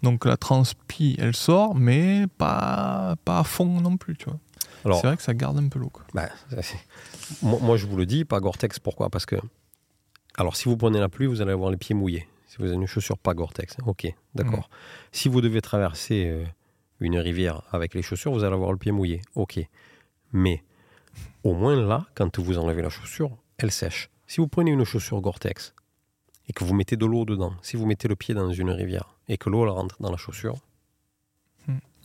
[0.04, 4.40] Donc la transpi, elle sort, mais pas, pas à fond non plus, tu vois.
[4.88, 6.30] Alors, C'est vrai que ça garde un peu l'eau, bah,
[7.42, 8.80] moi, moi, je vous le dis, pas Gore-Tex.
[8.80, 9.10] Pourquoi?
[9.10, 9.36] Parce que,
[10.38, 12.28] alors, si vous prenez la pluie, vous allez avoir les pieds mouillés.
[12.48, 14.70] Si vous avez une chaussure pas Gore-Tex, hein, ok, d'accord.
[15.12, 16.46] Si vous devez traverser euh,
[17.02, 19.60] une rivière avec les chaussures, vous allez avoir le pied mouillé, ok.
[20.32, 20.64] Mais
[21.44, 24.10] au moins là, quand vous enlevez la chaussure, elle sèche.
[24.28, 25.74] Si vous prenez une chaussure Gore-Tex
[26.48, 29.16] et que vous mettez de l'eau dedans, si vous mettez le pied dans une rivière
[29.28, 30.56] et que l'eau rentre dans la chaussure,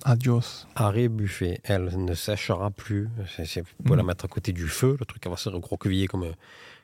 [0.05, 0.67] Adios.
[0.75, 3.09] arrêt buffet, elle ne séchera plus.
[3.47, 4.07] C'est- pouvez la Mm.
[4.07, 6.35] mettre à côté du feu, le truc elle va se recroqueviller comme, un-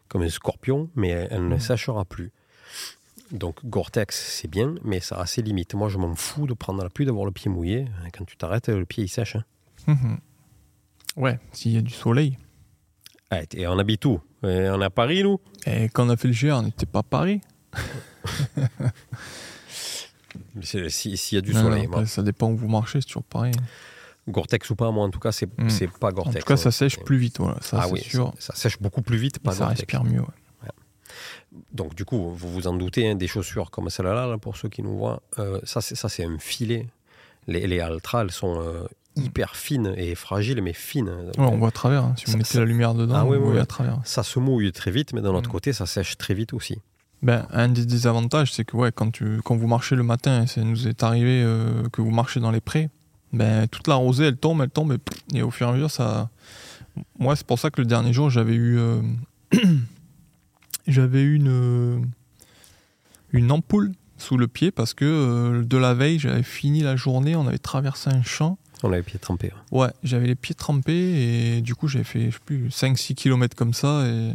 [0.08, 1.60] comme un scorpion, mais elle, elle ne Mm.
[1.60, 2.30] séchera plus.
[3.32, 5.74] Donc Gore-Tex, c'est bien, mais ça a ses limites.
[5.74, 7.86] Moi, je m'en fous de prendre la pluie, d'avoir le pied mouillé.
[8.16, 9.36] Quand tu t'arrêtes, le pied, il sèche.
[9.36, 9.44] hein.
[9.86, 10.18] Mhm.
[11.16, 12.38] Ouais, s'il y a du soleil.
[13.30, 14.20] Ah, et on habite où?
[14.44, 15.40] Euh, On est à Paris, nous?
[15.66, 17.40] Et quand on a fait le GR, on n'était pas à Paris.
[20.62, 21.86] Si- S'il y a du Non, soleil.
[21.86, 23.52] après, ça dépend où vous marchez, c'est toujours pareil.
[24.28, 25.70] Gore-Tex ou pas, moi, en tout cas, c'est Mm.
[25.70, 26.44] c'est pas En Gore-Tex.
[26.44, 27.56] tout cas, ça sèche plus vite, voilà.
[27.62, 28.34] Ça, ah c'est oui, sûr.
[28.38, 30.20] ça, ça sèche beaucoup plus vite, pas ça respire mieux.
[30.20, 30.26] ouais.
[31.72, 34.68] Donc, du coup, vous vous en doutez, hein, des chaussures comme celle-là, là, pour ceux
[34.68, 36.86] qui nous voient, euh, ça, c'est un filet.
[37.46, 41.06] Les, les Altra, elles sont euh, hyper fines et fragiles, mais fines.
[41.06, 42.04] Donc, Ouais, on voit à travers.
[42.04, 42.14] hein.
[42.18, 43.98] Si vous Ça- mettez ça- la lumière dedans, Ah vous à travers.
[44.04, 45.52] Ça se mouille très vite, mais d'un autre Mm.
[45.52, 46.78] côté, ça sèche très vite aussi.
[47.22, 50.62] Ben, un des désavantages, c'est que ouais, quand, tu, quand vous marchez le matin, ça
[50.62, 52.90] nous est arrivé euh, que vous marchez dans les prés,
[53.32, 55.72] ben, toute la rosée, elle tombe, elle tombe, et, pff, et au fur et à
[55.72, 56.30] mesure, ça.
[57.18, 58.78] Moi, c'est pour ça que le dernier jour, j'avais eu.
[58.78, 59.00] euh,
[60.86, 62.06] j'avais eu une.
[63.32, 67.36] une ampoule sous le pied parce que euh, de la veille, j'avais fini la journée,
[67.36, 68.58] on avait traversé un champ.
[68.82, 69.52] On a les pieds trempés.
[69.70, 69.80] ouais.
[69.86, 73.56] Ouais, j'avais les pieds trempés et du coup j'avais fait, je sais plus, 5-6 km
[73.56, 74.32] comme ça et,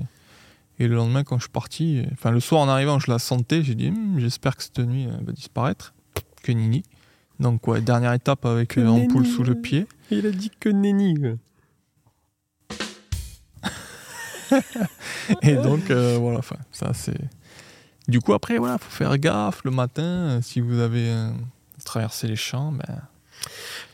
[0.79, 3.63] et le lendemain quand je suis parti, enfin le soir en arrivant je la sentais,
[3.63, 5.93] j'ai dit Hum, j'espère que cette nuit elle va disparaître,
[6.41, 6.83] que nini.
[7.39, 9.87] Donc ouais, dernière étape avec Que euh, sous le pied.
[10.11, 11.15] Il a dit que nenni.
[15.41, 17.17] Et donc euh, voilà, enfin ça c'est...
[18.07, 21.31] Du coup après voilà, faut faire gaffe le matin, euh, si vous avez euh,
[21.85, 23.01] traversé les champs, ben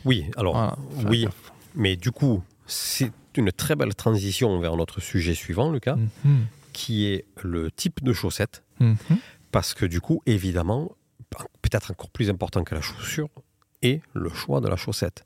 [0.04, 0.76] Oui, alors, voilà,
[1.08, 1.52] oui, gaffe.
[1.74, 6.44] mais du coup, c'est une très belle transition vers notre sujet suivant, Lucas, Mhm.
[6.72, 8.62] Qui est le type de chaussettes.
[8.80, 8.96] Mhm.
[9.52, 10.92] Parce que du coup, évidemment,
[11.62, 13.28] peut-être encore plus important que la chaussure,
[13.82, 15.24] est le choix de la chaussette.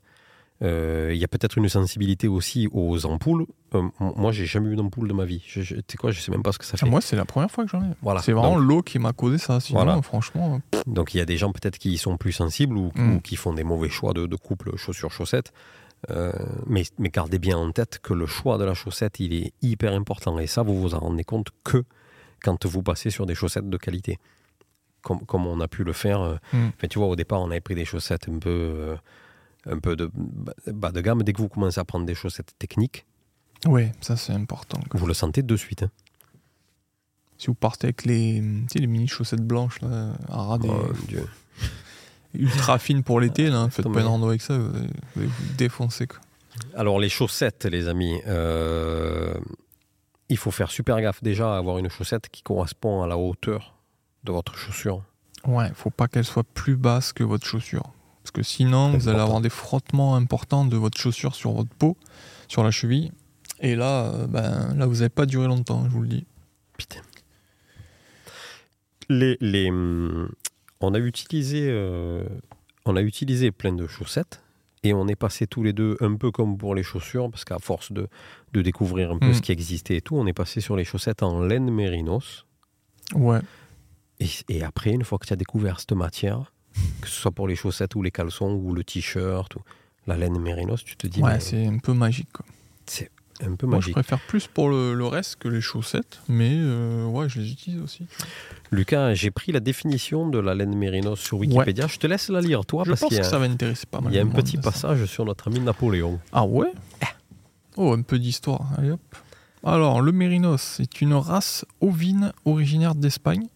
[0.61, 3.45] Euh, Il y a peut-être une sensibilité aussi aux ampoules.
[3.73, 5.41] Euh, moi, j'ai jamais eu d'ampoule de ma vie.
[5.45, 6.89] Tu sais quoi, je sais même pas ce que ça Ah, fait.
[6.89, 7.91] moi c'est la première fois que j'en ai.
[8.01, 8.21] Voilà.
[8.21, 10.01] C'est vraiment l'eau qui m'a causé ça, sinon Voilà.
[10.01, 10.61] franchement...
[10.73, 13.19] euh, donc, il y a des gens peut-être qui y sont plus sensibles ou, ou
[13.19, 15.51] qui font des mauvais choix de, de couple chaussure-chaussette.
[16.11, 16.31] Euh,
[16.67, 19.93] mais, mais gardez bien en tête que le choix de la chaussette, il est hyper
[19.93, 20.37] important.
[20.39, 21.83] Et ça, vous vous en rendez compte que
[22.43, 24.19] quand vous passez sur des chaussettes de qualité.
[25.01, 26.21] Comme, comme on a pu le faire.
[26.21, 26.67] euh, Mm.
[26.77, 28.95] Enfin, tu vois, au départ, on avait pris des chaussettes un peu, euh,
[29.67, 30.09] un peu de
[30.67, 31.23] bas- de gamme.
[31.23, 33.05] Dès que vous commencez à prendre des chaussettes techniques,
[33.67, 34.79] Oui, ça c'est important.
[34.93, 35.83] vous le sentez de suite.
[35.83, 35.91] hein.
[37.37, 40.69] Si vous partez avec les, tu sais, les mini chaussettes blanches là, à ras des-
[40.69, 41.27] Oh, Dieu.
[42.39, 45.53] Ultra fines pour l'été, là, faites Attends, pas une rando avec ça, vous allez, vous
[45.57, 46.07] défoncer.
[46.07, 46.19] Quoi.
[46.75, 49.33] Alors, les chaussettes, les amis, euh,
[50.29, 53.75] il faut faire super gaffe déjà à avoir une chaussette qui correspond à la hauteur
[54.23, 55.03] de votre chaussure.
[55.45, 57.91] Ouais, faut pas qu'elle soit plus basse que votre chaussure.
[58.23, 61.95] Parce que sinon, vous allez avoir des frottements importants de votre chaussure sur votre peau,
[62.47, 63.11] sur la cheville.
[63.59, 66.25] Et là, euh, ben, là vous n'allez pas durer longtemps, je vous le dis.
[66.77, 67.01] Putain.
[69.09, 70.31] Les, les, hum,
[70.85, 72.23] on, a utilisé, euh,
[72.85, 74.41] on a utilisé plein de chaussettes
[74.83, 77.59] et on est passé tous les deux un peu comme pour les chaussures parce qu'à
[77.59, 78.07] force de,
[78.53, 79.33] de découvrir un peu Mm.
[79.33, 82.45] ce qui existait et tout, on est passé sur les chaussettes en laine mérinos.
[83.13, 83.39] Ouais.
[84.19, 86.51] Et, et après, une fois que tu as découvert cette matière,
[87.01, 89.61] que ce soit pour les chaussettes ou les caleçons ou le t-shirt ou
[90.07, 92.31] la laine mérinos, tu te dis, Ouais, c'est un peu magique.
[92.31, 92.45] Quoi.
[92.85, 93.09] c'est
[93.43, 93.93] un peu Moi, je magique.
[93.93, 97.81] préfère plus pour le, le reste que les chaussettes, mais euh, ouais, je les utilise
[97.81, 98.05] aussi.
[98.71, 101.87] Lucas, j'ai pris la définition de la laine mérinos sur Wikipédia.
[101.87, 103.99] Je te laisse la lire, toi, je parce pense que a- ça va intéresser pas
[104.01, 104.13] mal.
[104.13, 104.61] Il y a un petit ça.
[104.61, 106.19] passage sur notre ami Napoléon.
[106.31, 106.71] Ah ouais?
[107.77, 108.69] Oh, un peu d'histoire.
[108.77, 109.01] Allez hop.
[109.63, 113.47] Alors, le Mérinos, c'est une race ovine originaire d'Espagne.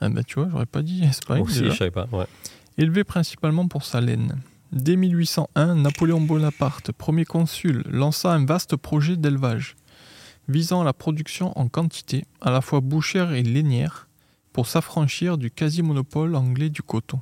[0.00, 1.42] Ah bah tu vois, j'aurais pas dit Espagne.
[1.42, 1.70] Aussi, déjà.
[1.72, 2.06] je savais pas.
[2.12, 2.26] Ouais.
[2.76, 4.36] Élevé principalement pour sa laine.
[4.72, 9.76] Dès 1801, Napoléon Bonaparte, premier consul, lança un vaste projet d'élevage
[10.48, 14.08] visant la production en quantité, à la fois bouchère et lainière,
[14.52, 17.20] pour s'affranchir du quasi-monopole anglais du coton.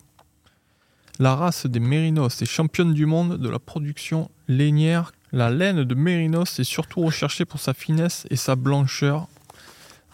[1.18, 5.12] La race des Mérinos est championne du monde de la production lainière.
[5.32, 9.28] La laine de Mérinos est surtout recherchée pour sa finesse et sa blancheur,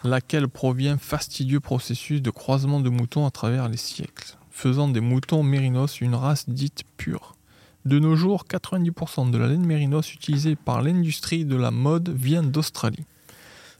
[0.03, 5.43] laquelle provient fastidieux processus de croisement de moutons à travers les siècles, faisant des moutons
[5.43, 7.35] Mérinos une race dite pure.
[7.85, 12.43] De nos jours, 90% de la laine Mérinos utilisée par l'industrie de la mode vient
[12.43, 13.05] d'Australie.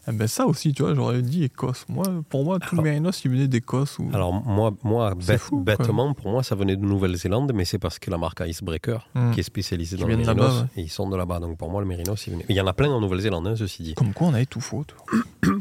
[0.06, 1.86] Eh ben ça aussi, tu vois, j'aurais dit Écosse.
[1.88, 4.00] Moi, pour moi, tout le Mérinos, il venait d'Écosse.
[4.00, 4.10] Ou...
[4.14, 8.00] Alors, moi, moi bête- fou, bêtement, pour moi, ça venait de Nouvelle-Zélande, mais c'est parce
[8.00, 9.32] que la marque Icebreaker, Hmm.
[9.32, 10.68] qui est spécialisée dans le mérinos, ouais.
[10.76, 11.40] et ils sont de là-bas.
[11.40, 12.46] Donc, pour moi, le mérinos, il venait.
[12.50, 13.94] Il y en a plein en Nouvelle-Zélande, hein, ceci dit.
[13.94, 14.84] Comme quoi, on avait tout faux.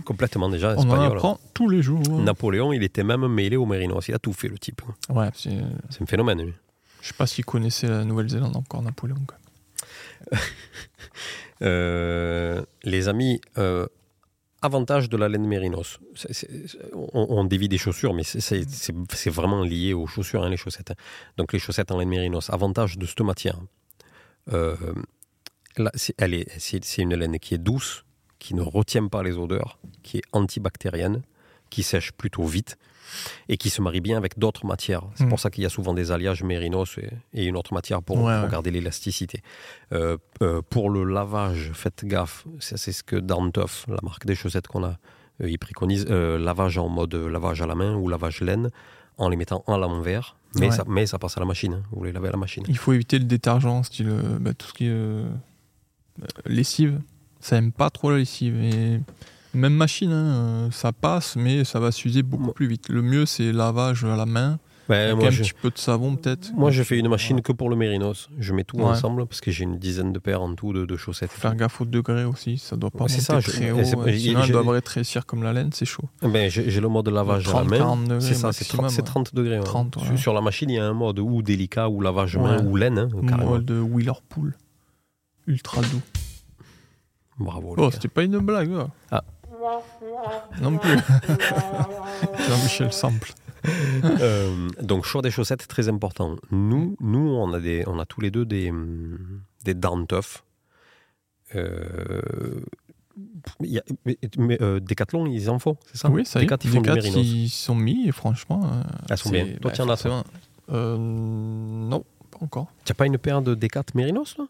[0.05, 1.13] Complètement déjà On en espagnol.
[1.19, 2.03] apprend tous les jours.
[2.11, 4.09] Napoléon, il était même mêlé au mérinos.
[4.09, 4.83] Il a tout fait, le type.
[5.09, 5.51] Ouais, c'est-
[5.91, 6.55] C'est un phénomène, lui.
[7.01, 9.19] je sais pas s'il connaissait la Nouvelle-Zélande encore, Napoléon.
[9.25, 9.37] quoi.
[11.63, 13.87] Euh, les amis, euh,
[14.63, 15.99] avantage de la laine mérinos.
[17.13, 20.93] On, dévie des chaussures, mais c'est- vraiment lié aux chaussures, hein, les chaussettes.
[21.37, 22.51] Donc les chaussettes en laine mérinos.
[22.51, 23.59] Avantage de cette matière.
[24.53, 24.77] Euh,
[25.95, 28.05] c'est une laine qui est douce,
[28.39, 31.23] qui ne retient pas les odeurs, qui est antibactérienne,
[31.71, 32.77] qui sèche plutôt vite
[33.49, 35.03] et qui se marie bien avec d'autres matières.
[35.15, 35.29] C'est Mm.
[35.29, 38.17] pour ça qu'il y a souvent des alliages mérinos et, et une autre matière pour,
[38.23, 38.51] Ouais, pour ouais.
[38.51, 39.43] garder l'élasticité.
[39.93, 42.45] Euh, euh, pour le lavage, faites gaffe.
[42.61, 44.97] C'est ce que Dantoff, la marque des chaussettes qu'on a,
[45.43, 48.71] euh, ils préconisent euh, lavage en mode lavage à la main ou lavage laine
[49.19, 50.37] en les mettant à l'envers.
[50.57, 50.77] Mais, Ouais.
[50.77, 51.75] ça, mais ça passe à la machine.
[51.75, 51.83] hein.
[51.93, 52.65] Vous les lavez à la machine.
[52.69, 54.11] Il faut éviter le détergent, style
[54.41, 55.23] bah, tout ce qui est
[56.47, 57.01] lessive.
[57.41, 58.57] Ça aime pas trop la lessive.
[58.63, 59.01] Et
[59.55, 60.27] même machine, hein,
[60.67, 62.89] euh, ça passe, mais ça va s'user beaucoup plus vite.
[62.89, 66.53] Le mieux, c'est lavage à la main, moi, un je, petit peu de savon peut-être.
[66.55, 68.29] moi, je fais une machine que pour le mérinos.
[68.39, 68.85] Je mets tout Ouais.
[68.85, 71.31] ensemble parce que j'ai une dizaine de paires en tout de, de chaussettes.
[71.31, 73.83] Faire gaffe au degré aussi, ça doit pas Ouais, monter ça, je- très haut.
[73.85, 76.05] c'est- euh, et sinon, elles doivent rétrécir comme la laine, c'est chaud.
[76.21, 77.79] Ben, j'ai le mode lavage à 30, la main.
[77.79, 79.07] 40 degrés C'est ça, c'est 30, maximum, c'est ouais.
[79.07, 79.59] 30 degrés.
[79.59, 79.65] ouais.
[79.65, 82.65] 30, Sur- la machine, il y a un mode ou délicat, ou lavage main, Ouais.
[82.67, 82.99] ou laine.
[82.99, 83.51] hein, carrément.
[83.53, 84.55] Mode de Wheeler-Pool.
[85.47, 86.03] Ultra doux.
[87.39, 87.75] Bravo.
[87.79, 88.71] Oh, c'était pas une blague.
[88.71, 88.89] là.
[89.11, 89.25] Ah.
[90.61, 90.97] Non plus.
[92.49, 93.33] Jean-Michel Sample.
[94.05, 96.37] Euh, donc, choix des chaussettes, très important.
[96.51, 99.75] Nous, nous on, a des, on a tous les deux des, hum, des.
[101.55, 102.61] Euh,
[103.61, 106.09] il y a- mais, mais, euh, Decathlon, ils en font, c'est ça?
[106.11, 106.47] Oui, ça y est.
[106.47, 108.63] Decat, ils font Decat, ils sont mis et franchement.
[108.65, 109.57] euh, Elles sont c'est- bien.
[109.61, 110.25] Toi, bah, tu en as.
[110.71, 112.73] Euh, Non, pas encore.
[112.85, 114.47] Tu n'as pas une paire de Decat Mérinos, là?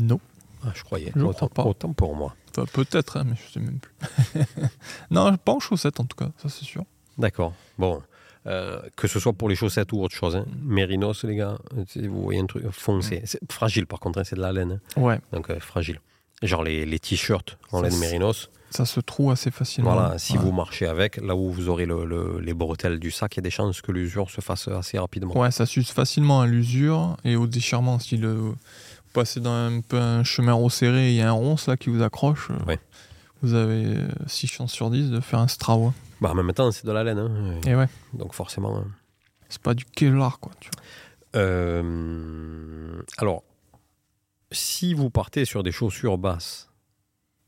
[0.00, 0.20] Non.
[0.64, 1.12] ah, Je croyais.
[1.14, 1.64] Je autant, crois pas.
[1.70, 2.34] autant pour moi.
[2.62, 3.92] Enfin, peut-être, hein, mais je sais même plus.
[5.10, 6.84] non, pas en chaussettes en tout cas, ça c'est sûr.
[7.16, 7.52] D'accord.
[7.78, 8.02] Bon.
[8.46, 10.34] Euh, que ce soit pour les chaussettes ou autre chose.
[10.36, 10.46] Hein.
[10.62, 13.20] Mérinos, les gars, c'est- vous voyez un truc foncé.
[13.24, 14.80] C'est fragile, par contre, hein, c'est de la laine.
[14.96, 15.00] hein.
[15.00, 16.00] Ouais, Donc, euh, fragile.
[16.42, 18.48] Genre les, les t-shirts en Ça, laine mérinos.
[18.70, 19.92] ça se trouve assez facilement.
[19.92, 20.38] Voilà, si Ouais.
[20.38, 23.40] vous marchez avec, là où vous aurez le- le- les bretelles du sac, il y
[23.40, 25.36] a des chances que l'usure se fasse assez rapidement.
[25.36, 27.98] Ouais, ça s'use facilement à l'usure et au déchirement.
[27.98, 28.54] Si le,
[29.12, 31.90] passez dans un peu un chemin resserré et il y a un ronce là qui
[31.90, 32.78] vous accroche, euh, Ouais.
[33.42, 33.96] vous avez
[34.26, 35.92] 6 chances sur 10 de faire un stravo.
[36.20, 37.18] Bah, en même temps, c'est de la laine.
[37.18, 37.60] hein.
[37.66, 38.76] Et ouais, Donc, forcément.
[38.78, 38.86] hein.
[39.48, 40.52] c'est pas du Kevlar quoi.
[40.60, 41.40] Tu vois.
[41.40, 43.42] Euh, alors,
[44.52, 46.70] si vous partez sur des chaussures basses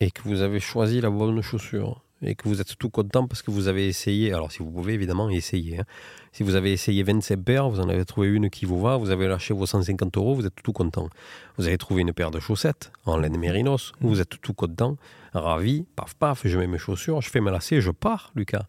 [0.00, 3.42] et que vous avez choisi la bonne chaussure et que vous êtes tout content parce
[3.42, 5.84] que vous avez essayé, alors si vous pouvez évidemment essayer, hein.
[6.32, 9.10] si vous avez essayé 27 paires, vous en avez trouvé une qui vous va, vous
[9.10, 11.08] avez lâché vos 150 euros, vous êtes tout content.
[11.56, 14.96] Vous avez trouvé une paire de chaussettes en laine mérinos, vous êtes tout content,
[15.32, 18.66] ravi, paf paf, je mets mes chaussures, je fais mes lacets, je pars, Lucas.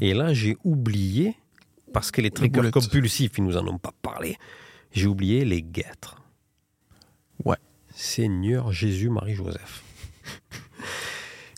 [0.00, 1.36] Et là, j'ai oublié,
[1.92, 4.36] parce que les triggers compulsifs, ils nous en ont pas parlé,
[4.92, 6.16] j'ai oublié les guêtres.
[7.44, 7.56] Ouais.
[7.94, 9.82] Seigneur Jésus, Marie-Joseph.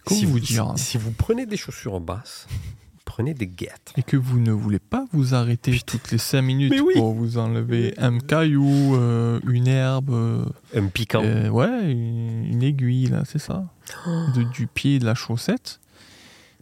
[0.05, 2.47] Comment si vous vous, dire, hein si, vous prenez des chaussures basses,
[3.05, 3.93] prenez des guêtres.
[3.97, 6.95] Et que vous ne voulez pas vous arrêter toutes les 5 minutes oui.
[6.97, 10.45] pour vous enlever un caillou, euh, une herbe, euh,
[10.75, 11.23] Un piquant.
[11.25, 13.65] euh, ouais, une, une aiguille, là, c'est ça.
[14.35, 15.81] De- du pied de la chaussette.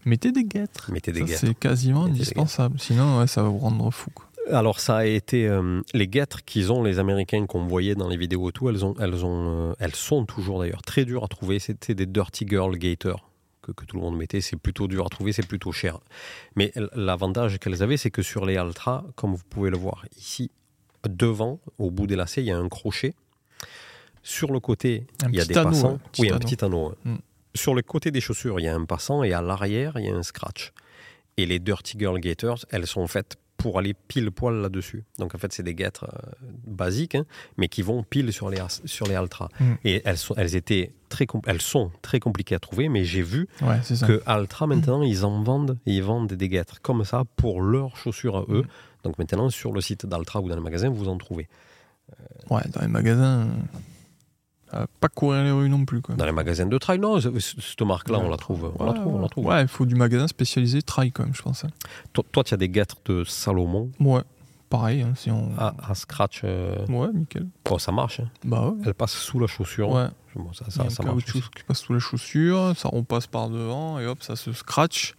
[0.04, 0.90] Mettez des guêtres.
[0.92, 1.26] Mettez des.
[1.28, 2.80] C'est quasiment Mettez indispensable.
[2.80, 4.10] Sinon, ouais, ça va vous rendre fou.
[4.12, 4.26] quoi.
[4.50, 5.48] Alors ça a été
[5.94, 8.68] les guêtres qu'ils ont les Américains qu'on voyait dans les vidéos et tout.
[8.68, 11.60] Elles ont, elles ont, elles sont toujours d'ailleurs très dures à trouver.
[11.60, 13.30] C'était des Dirty Girl Gator
[13.62, 14.40] que, que tout le monde mettait.
[14.40, 15.98] C'est plutôt dur à trouver, c'est plutôt cher.
[16.56, 20.50] Mais l'avantage qu'elles avaient, c'est que sur les Altra, comme vous pouvez le voir ici,
[21.08, 23.14] devant, au bout des lacets, il y a un crochet.
[24.22, 25.98] Sur le côté, Un il y a des anneau, passants.
[26.18, 26.46] oui, un anneau.
[26.46, 26.88] petit anneau.
[26.90, 26.94] ouais.
[27.12, 27.16] Mm.
[27.54, 30.08] Sur le côté des chaussures, il y a un passant et à l'arrière, il y
[30.10, 30.72] a un scratch.
[31.36, 35.04] Et les Dirty Girl Gators, elles sont faites pour aller pile poil là-dessus.
[35.20, 37.24] Donc en fait, c'est des guêtres euh, basiques, hein,
[37.56, 39.48] mais qui vont pile sur les, sur les Altra.
[39.60, 39.72] Mm.
[39.84, 43.46] Et elles sont, elles, étaient très elles sont très compliquées à trouver, mais j'ai vu
[43.60, 47.62] Ouais, que Altra, maintenant, ils en vendent, et ils vendent des guêtres comme ça pour
[47.62, 48.62] leurs chaussures à eux.
[48.62, 49.04] Mm.
[49.04, 51.48] Donc maintenant, sur le site d'Altra ou dans le magasin, vous en trouvez.
[52.50, 53.48] Ouais, dans les magasins,
[55.00, 56.00] pas courir les rues non plus.
[56.00, 56.14] Quoi.
[56.14, 58.72] Dans les magasins de trail, non, cette marque-là, on la trouve.
[58.78, 59.46] On la Ouais, trouve, on la trouve.
[59.46, 61.64] Ouais, il faut du magasin spécialisé trail quand même, je pense.
[61.64, 61.68] hein.
[62.12, 63.90] Toi, toi, tu as des guêtres de Salomon?
[64.00, 64.22] Ouais,
[64.70, 65.50] pareil, hein, si on.
[65.58, 66.42] à, à scratch.
[66.44, 67.46] euh, Ouais, nickel.
[67.70, 68.20] oh, ça marche.
[68.20, 68.28] hein.
[68.44, 68.76] Bah ouais.
[68.86, 69.90] Elle passe sous la chaussure.
[69.90, 71.24] Ouais, Bon, ça, il y a ça, un ça marche.
[71.26, 75.14] qui passe sous la chaussure, ça repasse par devant et hop, ça se scratch.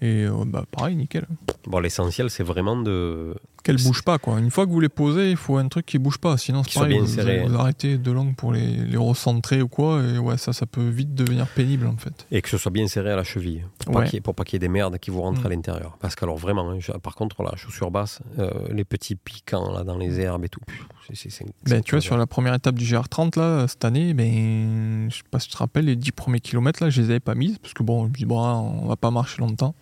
[0.00, 1.26] Et euh, bah pareil, nickel.
[1.66, 3.34] Bon, l'essentiel, c'est vraiment de
[3.64, 4.38] Qu'elles bougent pas, quoi.
[4.38, 6.36] Une fois que vous les posez, il faut un truc qui bouge pas.
[6.36, 7.44] Sinon, c'est pareil, bien vous, serré.
[7.48, 10.02] vous arrêtez de langue pour les, les recentrer ou quoi.
[10.02, 12.26] Et ouais, ça, ça peut vite devenir pénible, en fait.
[12.30, 14.04] Et que ce soit bien serré à la cheville, pour pas Ouais.
[14.04, 15.46] qu'il y ait- pour pas qu'il y ait des merdes qui vous rentrent Mm.
[15.46, 15.96] à l'intérieur.
[15.98, 19.82] Parce qu'alors vraiment, hein, je- par contre, la chaussure basse, euh, les petits piquants là
[19.82, 20.60] dans les herbes et tout,
[21.66, 25.22] Ben, tu vois, sur la première étape du GR30, là, cette année, ben, je sais
[25.30, 27.58] pas si tu te rappelles, les 10 premiers kilomètres, là, je les avais pas mises,
[27.58, 29.74] parce que bon, je me dis, bon, là, on va pas marcher longtemps.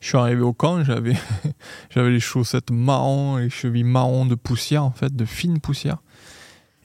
[0.00, 1.14] Je suis arrivé au camp, j'avais,
[1.90, 5.98] j'avais les chaussettes marron, les chevilles marron de poussière, en fait, de fine poussière.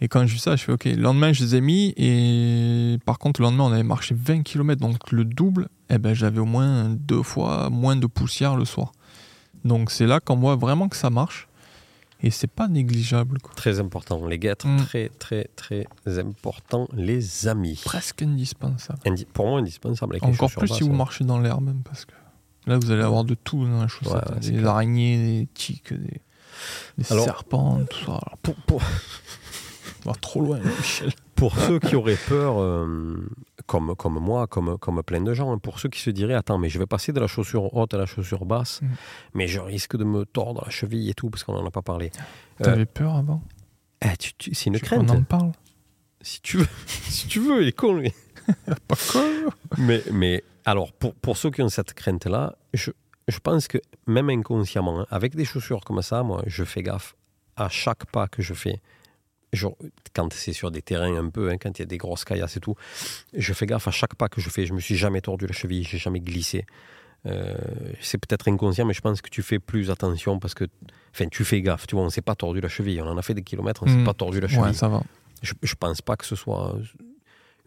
[0.01, 2.97] Et quand j'ai vu ça, je fais, ok, le lendemain, je les ai mis, et
[3.05, 6.39] par contre, le lendemain, on avait marché 20 km, donc le double, et ben, j'avais
[6.39, 8.91] au moins deux fois moins de poussière le soir.
[9.63, 11.47] Donc c'est là qu'on voit vraiment que ça marche,
[12.21, 13.53] et c'est pas négligeable, quoi.
[13.55, 14.77] Très important, les guêtres, Mm.
[14.85, 15.87] très très très
[16.19, 17.79] important, les amis.
[17.85, 18.99] Presque indispensable.
[19.05, 20.15] Indi- pour moi, indispensable.
[20.17, 20.97] Avec Encore plus si vous hein.
[20.97, 22.11] marchez dans l'air même parce que
[22.67, 24.13] là vous allez avoir de tout dans la chaussette.
[24.13, 24.69] Ouais, c'est des clair.
[24.71, 26.21] araignées, des tiques, des,
[26.97, 28.11] des Alors- serpents, tout ça.
[28.11, 28.81] Alors, Pour, pour-
[30.05, 31.11] on va trop loin, Michel.
[31.35, 33.27] pour ceux qui auraient peur, euh,
[33.65, 36.57] comme, comme moi, comme, comme plein de gens, hein, pour ceux qui se diraient Attends,
[36.59, 38.87] mais je vais passer de la chaussure haute à la chaussure basse, Mm.
[39.33, 41.81] mais je risque de me tordre la cheville et tout, parce qu'on n'en a pas
[41.81, 42.11] parlé.
[42.61, 43.41] Euh, T'avais peur avant?
[44.03, 44.07] Eh,
[44.53, 45.07] c'est une crainte.
[45.07, 45.51] qu'on en parle?
[46.21, 48.11] Si tu veux, si tu veux, il est con, lui.
[48.87, 49.23] Pas quoi
[49.79, 52.91] Mais, mais alors, pour, pour ceux qui ont cette crainte-là, je,
[53.27, 57.15] je pense que même inconsciemment, hein, avec des chaussures comme ça, moi, je fais gaffe
[57.55, 58.81] à chaque pas que je fais.
[59.53, 59.67] Je-
[60.13, 62.57] quand c'est sur des terrains un peu, hein, quand il y a des grosses caillasses
[62.57, 62.75] et tout,
[63.33, 64.65] je fais gaffe à chaque pas que je fais.
[64.65, 66.65] Je me suis jamais tordu la cheville, j'ai jamais glissé.
[67.25, 67.55] Euh,
[68.01, 70.65] c'est peut-être inconscient, mais je pense que tu fais plus attention parce que,
[71.13, 71.87] enfin, tu fais gaffe.
[71.87, 73.01] Tu vois, on s'est pas tordu la cheville.
[73.01, 74.03] On en a fait des kilomètres, on s'est Mm.
[74.03, 75.01] pas tordu la cheville Ouais, ça va.
[75.41, 76.75] je, je pense pas que ce soit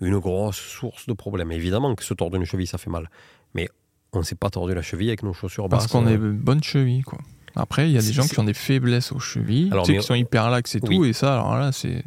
[0.01, 1.51] une grosse source de problème.
[1.53, 3.11] Évidemment que se tordre une cheville, ça fait mal.
[3.55, 3.69] Mais
[4.13, 5.93] on s'est pas tordu la cheville avec nos chaussures Parce basses.
[5.93, 7.19] qu'on euh, est bonne cheville, quoi.
[7.57, 9.97] Après, il y a des gens qui ont des faiblesses aux chevilles, Alors, tu sais,
[9.97, 10.97] mais- qui sont hyper laxes et Oui.
[10.97, 12.05] tout, et ça, alors là, c'est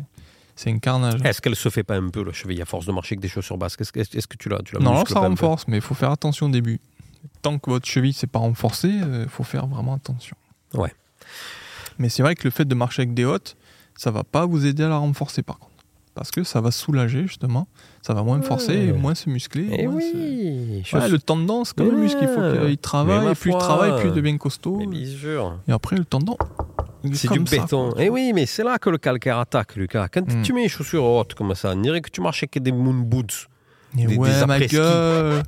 [0.55, 1.19] c'est un carnage.
[1.23, 3.27] Est-ce qu'elle se fait pas un peu la cheville à force de marcher avec des
[3.29, 3.75] chaussures basses?
[3.79, 3.91] Est-ce
[4.27, 6.49] que, tu la, tu la Non, là, ça renforce, mais il faut faire attention au
[6.49, 6.79] début.
[7.41, 10.37] Tant que votre cheville s'est pas renforcée, il faut faire vraiment attention.
[10.75, 10.93] Ouais.
[11.97, 13.55] Mais c'est vrai que le fait de marcher avec des hautes,
[13.95, 15.70] ça va pas vous aider à la renforcer par contre.
[16.13, 17.67] Parce que ça va soulager justement,
[18.01, 18.97] ça va moins forcer, et Ouais.
[18.97, 19.69] moins se muscler.
[19.71, 22.65] Eh moins se- oui Ouais, le tendon, c'est quand même un muscle, il faut Ouais.
[22.67, 24.75] qu'il travaille, ma et plus il travaille, plus il devient costaud.
[24.77, 25.59] Mais bien sûr.
[25.69, 26.35] Et après, le tendon,
[27.13, 27.91] C'est du comme ça, béton.
[27.93, 28.03] quoi.
[28.03, 30.07] Eh oui, mais c'est là que le calcaire attaque, Lucas.
[30.13, 30.41] Quand Mm.
[30.43, 32.93] tu mets les chaussures hautes comme ça, on dirait que tu marches avec des moon
[32.93, 33.47] boots.
[33.97, 34.75] Et des- des ouais, ma après-ski.
[34.75, 35.43] gueule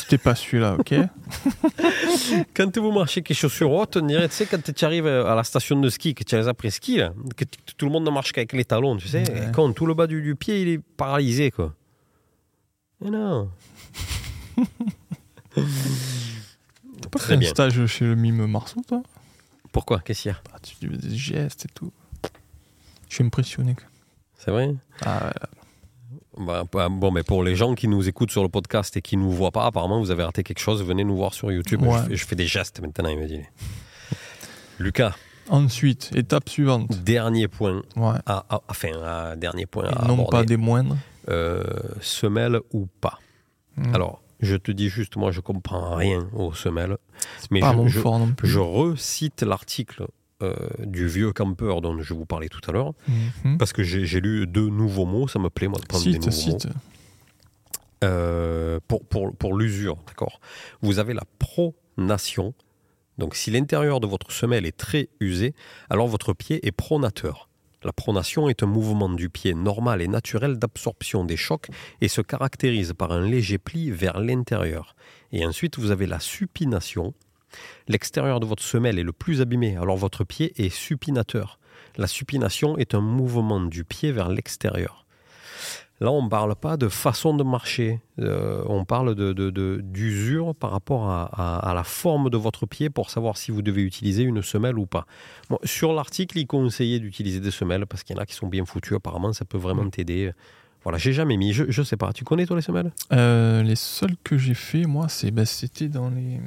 [0.00, 0.94] C'était pas celui-là, ok
[2.54, 5.34] Quand vous marchez avec les chaussures hautes, on dirait, tu sais, quand tu arrives à
[5.34, 7.44] la station de ski, que tu as les après-ski, là, que
[7.76, 9.50] tout le monde ne marche qu'avec les talons, tu sais, Ouais.
[9.52, 11.74] quand tout le bas du, du pied, il est paralysé, quoi.
[13.00, 13.50] Mais non.
[15.54, 19.02] T'as pas Très fait un stage chez le mime Marceau, toi?
[19.72, 20.00] Pourquoi?
[20.00, 20.38] Qu'est-ce qu'il y a?
[20.52, 21.92] Bah, Tu fais des gestes et tout.
[23.08, 23.76] Je suis impressionné.
[24.36, 24.74] C'est vrai?
[25.04, 25.32] Ah, ouais.
[26.38, 29.16] Bah, bah, Bon, mais pour les gens qui nous écoutent sur le podcast et qui
[29.16, 31.82] ne nous voient pas, apparemment, vous avez raté quelque chose, venez nous voir sur YouTube.
[31.82, 31.98] Ouais.
[31.98, 33.40] Je, fais, je fais des gestes maintenant, il me dit.
[34.78, 35.14] Lucas,
[35.48, 37.02] Ensuite, étape suivante.
[37.02, 37.82] dernier point.
[37.96, 38.18] Ouais.
[38.26, 40.30] À, à- enfin, à- dernier point à non aborder.
[40.30, 40.96] pas des moindres.
[41.28, 41.62] Euh,
[42.00, 43.18] semelle ou pas
[43.76, 43.94] Hmm.
[43.94, 46.96] Alors, je te dis juste, moi, je comprends rien aux semelles.
[47.52, 48.48] Mais pas je- mon je- fort non plus.
[48.48, 50.06] Je recite l'article
[50.42, 52.92] euh, du vieux campeur dont je vous parlais tout à l'heure,
[53.44, 53.58] Mhm.
[53.58, 56.30] parce que j'ai lu deux nouveaux mots, ça me plaît, moi, de prendre des nouveaux
[56.30, 56.66] cite.
[56.66, 56.72] mots.
[58.04, 60.40] Euh, pour pour, pour l'usure, d'accord
[60.82, 62.54] Vous avez la pronation.
[63.18, 65.54] Donc, si l'intérieur de votre semelle est très usé,
[65.90, 67.48] alors votre pied est pronateur.
[67.82, 71.68] La pronation est un mouvement du pied normal et naturel d'absorption des chocs
[72.00, 74.94] et se caractérise par un léger pli vers l'intérieur.
[75.32, 77.14] Et ensuite, vous avez la supination.
[77.88, 81.58] L'extérieur de votre semelle est le plus abîmé, alors votre pied est supinateur.
[81.96, 85.04] La supination est un mouvement du pied vers l'extérieur.
[86.00, 89.80] Là, on ne parle pas de façon de marcher, euh, on parle de, de- de-
[89.82, 93.62] d'usure par rapport à, à- à la forme de votre pied pour savoir si vous
[93.62, 95.06] devez utiliser une semelle ou pas.
[95.50, 98.46] Bon, sur l'article, il conseillait d'utiliser des semelles parce qu'il y en a qui sont
[98.46, 100.30] bien foutues, apparemment ça peut vraiment t'aider.
[100.84, 102.92] Voilà, j'ai jamais mis, je, je sais pas, tu connais toi les semelles?
[103.12, 106.38] Euh, les seuls que j'ai fait, moi, c'est, bah, c'était dans les.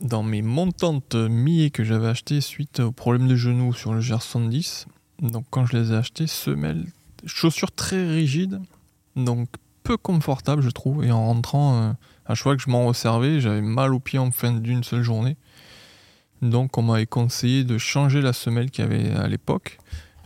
[0.00, 4.86] Dans mes montantes milliers que j'avais achetées suite au problème de genou sur le GR70.
[5.20, 6.86] Donc, quand je les ai achetées, semelles,
[7.26, 8.60] chaussures très rigides,
[9.16, 9.48] donc
[9.82, 11.04] peu confortables, je trouve.
[11.04, 11.92] Et en rentrant, euh,
[12.26, 15.02] à chaque fois que je m'en resservais, j'avais mal aux pieds en fin d'une seule
[15.02, 15.36] journée.
[16.42, 19.78] Donc, on m'avait conseillé de changer la semelle qu'il y avait à l'époque,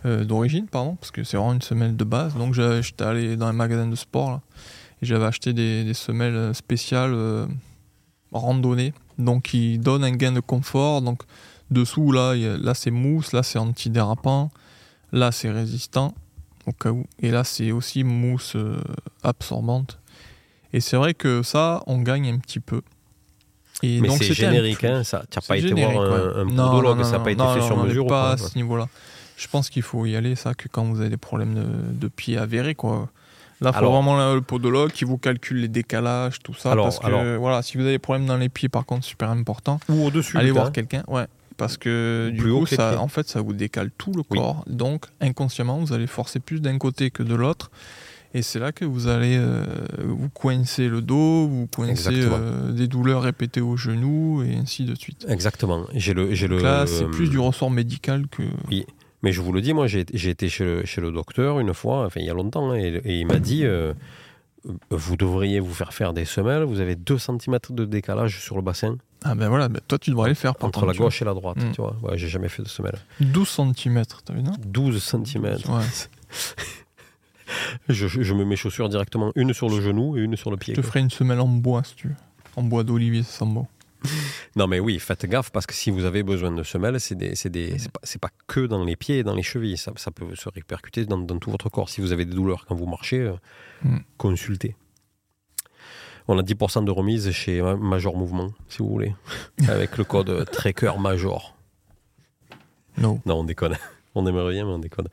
[0.05, 2.35] euh, d'origine, pardon, parce que c'est vraiment une semelle de base.
[2.35, 4.41] Donc, j'étais allé dans un magasin de sport, là,
[5.01, 7.47] et j'avais acheté des, semelles spéciales euh,
[8.33, 11.03] randonnée Donc il donne un gain de confort.
[11.03, 11.23] Donc
[11.71, 14.51] dessous, là, a- là c'est mousse, là c'est antidérapant,
[15.13, 16.15] là c'est résistant
[16.67, 17.05] au cas où.
[17.21, 18.77] Et là c'est aussi mousse euh,
[19.23, 19.99] absorbante.
[20.73, 22.81] Et c'est vrai que ça, on gagne un petit peu.
[23.83, 24.89] Et Mais donc, c'est un générique, plus.
[24.89, 25.25] hein, ça.
[25.31, 26.41] Tu n'as pas été voir un, ouais.
[26.41, 28.05] un Non, podologue, non, ça n'a non, pas été non, fait non, sur mesure.
[28.05, 28.89] ou pas quoi, à ce niveau-là.
[29.37, 31.65] Je pense qu'il faut y aller, ça, que quand vous avez des problèmes de,
[31.99, 33.09] de pied avérés, quoi.
[33.63, 36.73] Là, il faut Alors- vraiment le podologue qui vous calcule les décalages, tout ça.
[36.73, 39.05] Alors- parce que, alors- voilà, si vous avez des problèmes dans les pieds, par contre,
[39.05, 40.37] super important, Ou au-dessus.
[40.37, 41.03] allez voir quelqu'un.
[41.09, 41.27] Ouais.
[41.59, 44.39] Parce que du coup, que ça, en fait, ça vous décale tout le Oui.
[44.39, 44.65] corps.
[44.67, 47.71] Donc, inconsciemment, vous allez forcer plus d'un côté que de l'autre.
[48.35, 49.63] Et c'est là que vous allez euh,
[50.03, 54.95] vous coincer le dos, vous coincer euh, des douleurs répétées au genou, et ainsi de
[54.95, 55.27] suite.
[55.29, 55.85] Exactement.
[55.95, 56.59] J'ai le, j'ai le.
[56.63, 58.43] Là, c'est plus du ressort médical que.
[58.71, 58.87] Oui.
[59.23, 61.73] Mais je vous le dis, moi, j'ai j'ai été chez le, chez le docteur une
[61.75, 63.95] fois, enfin, il y a longtemps, hein, et, et il m'a dit euh,
[64.91, 68.63] vous devriez vous faire faire des semelles, vous avez 2 cm de décalage sur le
[68.63, 71.07] bassin, Ah ben voilà, ben toi tu devrais les faire par entre contre, la vois.
[71.07, 71.59] gauche et la droite.
[71.73, 72.99] Tu vois, ouais, j'ai jamais fait de semelle.
[73.21, 74.53] 12 cm, t'as vu, non?
[74.65, 75.45] 12 cm.
[75.45, 75.59] Ouais.
[77.89, 80.57] Je, je- je me mets chaussures directement, une sur le genou et une sur le
[80.57, 80.73] pied.
[80.75, 80.89] Je te quoi.
[80.91, 82.15] ferai une semelle en bois si tu veux.
[82.57, 83.67] En bois d'olivier, ça sent bon.
[84.57, 87.77] Non, mais oui, faites gaffe parce que si vous avez besoin de semelles, c'est des,
[87.93, 89.79] pas, pas que dans les pieds et dans les chevilles.
[89.79, 91.89] Ça, ça peut se répercuter dans, dans tout votre corps.
[91.89, 93.33] Si vous avez des douleurs quand vous marchez, euh,
[93.85, 93.99] Mm.
[94.17, 94.77] consultez.
[96.29, 99.13] On a 10% de remise chez Major Mouvement, si vous voulez,
[99.69, 101.57] avec le code Tracker Major.
[102.99, 103.21] No.
[103.27, 103.77] Non, on déconne.
[104.15, 105.09] On aimerait bien, mais on déconne.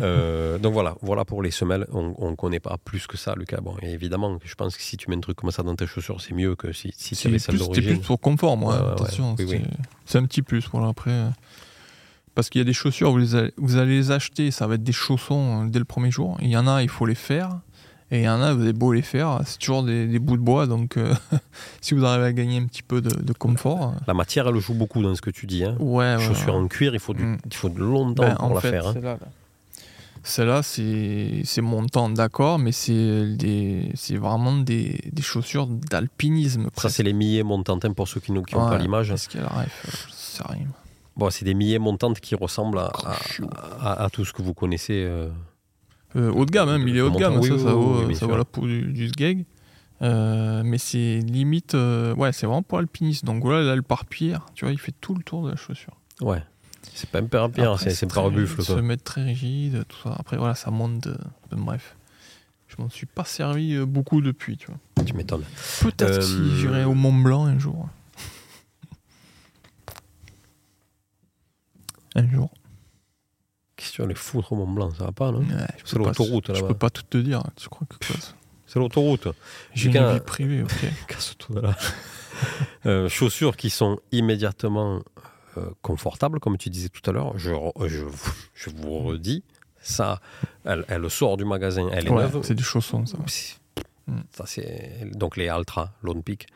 [0.00, 1.86] Euh, donc voilà, voilà pour les semelles.
[1.92, 3.60] On ne connaît pas plus que ça, Lucas.
[3.60, 5.86] Bon, et évidemment, je pense que si tu mets un truc comme ça dans tes
[5.86, 8.00] chaussures, c'est mieux que si, si tu avais plus, celle c'était plus d'origine.
[8.00, 8.74] pour confort, moi.
[8.74, 9.44] Ouais, attention, ouais.
[9.44, 9.60] Oui,
[10.06, 10.24] c'est oui.
[10.24, 10.66] un petit plus.
[10.72, 11.28] Voilà, après, euh,
[12.34, 14.74] parce qu'il y a des chaussures, vous, les allez, vous allez les acheter, ça va
[14.74, 16.36] être des chaussons euh, dès le premier jour.
[16.40, 17.60] Il y en a, il faut les faire.
[18.12, 20.36] Et il y en a, vous avez beau les faire, c'est toujours des, des bouts
[20.36, 20.66] de bois.
[20.68, 21.12] Donc, euh,
[21.80, 24.74] si vous arrivez à gagner un petit peu de, de confort, La matière, elle joue
[24.74, 25.64] beaucoup dans ce que tu dis.
[25.64, 25.76] Hein.
[25.80, 26.60] euh, ouais, ouais, Chaussures ouais.
[26.60, 27.38] en cuir, il faut, du, Mm.
[27.46, 28.86] il faut de longtemps Ben, pour en la fait, faire.
[28.86, 28.92] hein.
[28.92, 29.26] celle-là, là.
[30.22, 36.68] Celle-là, c'est c'est montant, d'accord, mais c'est des- c'est vraiment des, des chaussures d'alpinisme.
[36.76, 39.10] Ça, c'est les millets montantes hein, pour ceux qui n'ont qui ont pas l'image.
[39.12, 40.66] Est-ce qu'il y a la ref euh, sais rien.
[41.16, 43.46] Bon, c'est des millets montantes qui ressemblent à, à, Crochou.
[43.80, 45.04] à- à tout ce que vous connaissez.
[45.06, 45.28] euh.
[46.16, 47.98] Euh, haut de gamme, hein, mais il est haut de gamme, ça, oui, ça, vaut,
[48.00, 48.28] oui, bien ça sûr.
[48.28, 49.44] vaut la peau du, du sgeg.
[50.02, 53.24] Euh, mais c'est limite, euh, ouais, c'est vraiment pour alpiniste.
[53.24, 55.94] Donc voilà, là, le pare-pierre, tu vois, il fait tout le tour de la chaussure.
[56.20, 56.42] Ouais.
[56.94, 58.60] C'est pas un pare-pierre, c'est c'est très pas buffle.
[58.60, 60.14] rigide, Se mettre très rigide, tout ça.
[60.18, 61.08] Après, voilà, ça monte.
[61.50, 61.96] bref.
[62.68, 65.04] Je m'en suis pas servi beaucoup depuis, tu vois.
[65.04, 65.44] Tu m'étonnes.
[65.82, 67.88] Peut-être si j'irai au Mont Blanc un jour.
[72.14, 72.50] Un jour.
[73.86, 75.46] Qu'est-ce que tu vas aller foutre au Mont Blanc Ça va pas, non Ouais,
[75.78, 76.68] je C'est l'autoroute, Je là-bas.
[76.68, 77.42] peux pas tout te dire.
[77.56, 77.96] Tu crois que
[78.66, 79.28] C'est l'autoroute.
[79.74, 80.84] J'ai une vie privée, ok.
[81.08, 81.76] Casse-toi là.
[82.84, 85.00] Euh, chaussures qui sont immédiatement
[85.56, 87.32] euh, confortables, comme tu disais tout à l'heure.
[87.38, 87.50] Je,
[87.86, 88.04] je,
[88.54, 89.42] je vous redis,
[89.80, 90.20] ça,
[90.66, 92.40] elle, elle sort du magasin, elle est Ouais, neuve.
[92.42, 93.16] c'est des chaussons, ça.
[94.06, 94.18] Mm.
[94.32, 96.46] Ça, c'est donc les Altra, Lone Peak.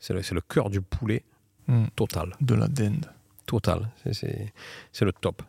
[0.00, 1.22] C'est le, le cœur du poulet
[1.68, 1.84] Mm.
[1.94, 2.34] total.
[2.40, 3.06] De la dinde.
[3.46, 3.88] Total.
[4.12, 4.52] C'est
[5.02, 5.42] le top.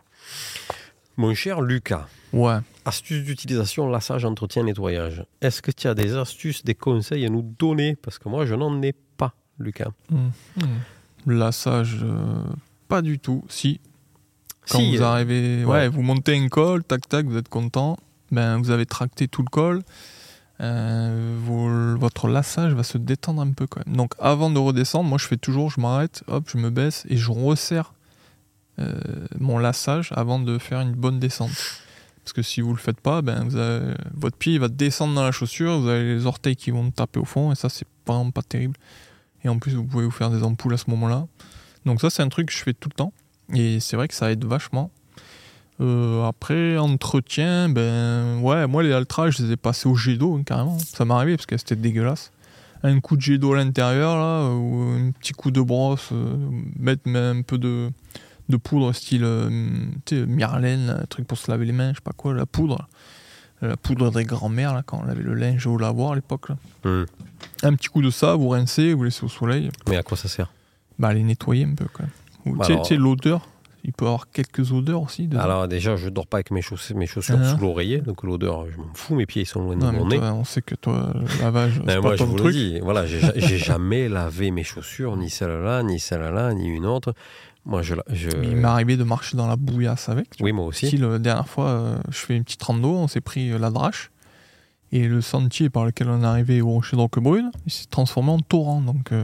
[1.18, 2.58] Mon cher Lucas, Ouais.
[2.86, 5.24] astuces d'utilisation, lassage, entretien, nettoyage.
[5.42, 7.96] Est-ce que tu as des astuces, des conseils à nous donner?
[7.96, 9.90] Parce que moi, je n'en ai pas, Lucas.
[10.10, 10.18] Mm.
[10.58, 10.64] Mm.
[11.38, 12.44] Lassage, euh,
[12.88, 13.44] pas du tout.
[13.50, 13.80] Si,
[14.70, 15.72] quand Si, vous euh, arrivez, ouais.
[15.72, 15.88] ouais.
[15.90, 17.98] vous montez un col, tac tac, vous êtes content.
[18.32, 19.82] Ben, vous avez tracté tout le col.
[20.62, 23.96] Euh, vos- votre lassage va se détendre un peu quand même.
[23.96, 27.18] Donc, avant de redescendre, moi je fais toujours, je m'arrête, hop, je me baisse et
[27.18, 27.94] je resserre
[29.40, 31.82] mon lassage avant de faire une bonne descente.
[32.24, 33.48] Parce que si vous le faites pas, ben
[34.14, 37.26] votre pied va descendre dans la chaussure, vous avez les orteils qui vont taper au
[37.26, 38.76] fond et ça c'est vraiment pas terrible.
[39.44, 41.26] Et en plus vous pouvez vous faire des ampoules à ce moment-là.
[41.86, 43.14] Donc ça c'est un truc que je fais tout le temps
[43.54, 44.92] et c'est vrai que ça aide vachement.
[45.80, 50.38] Euh, après entretien, ben ouais moi les Altra je les ai passés au jet d'eau
[50.38, 50.78] hein, carrément.
[50.78, 52.32] Ça m'est arrivé parce que c'était dégueulasse.
[52.84, 56.36] Un coup de jet d'eau à l'intérieur là ou un petit coup de brosse, euh,
[56.78, 57.90] mettre un peu de
[58.52, 59.50] de poudre style euh,
[60.12, 62.88] Myrlène, un truc pour se laver les mains, je sais pas quoi, la poudre.
[63.64, 66.48] La poudre des grands-mères, là, quand on lavait le linge au lavoir à l'époque.
[66.84, 67.06] Hum.
[67.62, 69.70] Un petit coup de ça, vous rincez, vous laissez au soleil.
[69.88, 70.52] Mais à quoi ça sert?
[70.98, 71.86] Bah, les nettoyer un peu.
[72.48, 73.48] Ou, Bah tu sais- l'odeur,
[73.84, 75.28] il peut y avoir quelques odeurs aussi.
[75.28, 75.42] dedans.
[75.44, 77.52] Alors déjà, je dors pas avec mes chaussures, mes chaussures Ah.
[77.54, 80.08] sous l'oreiller, donc l'odeur, je m'en fous, mes pieds ils sont loin de non, mon
[80.08, 80.18] nez.
[80.18, 82.48] toi, on sait que toi, le lavage, moi, je vous truc.
[82.48, 86.68] le dis, voilà, j'ai ja- j'ai jamais lavé mes chaussures, ni celle-là, ni celle-là, ni
[86.68, 87.14] une autre.
[87.66, 88.30] Moi, je, la- je...
[88.40, 90.30] Mais Il m'est arrivé de marcher dans la bouillasse avec.
[90.42, 90.98] oui, moi aussi.
[91.02, 94.12] Euh, dernière fois, euh, je fais une petite rando, on s'est pris euh, la drache.
[94.94, 98.40] Et le sentier par lequel on est arrivé au rocher d'Orquebrune, il s'est transformé en
[98.40, 98.82] torrent.
[98.82, 99.24] Donc euh,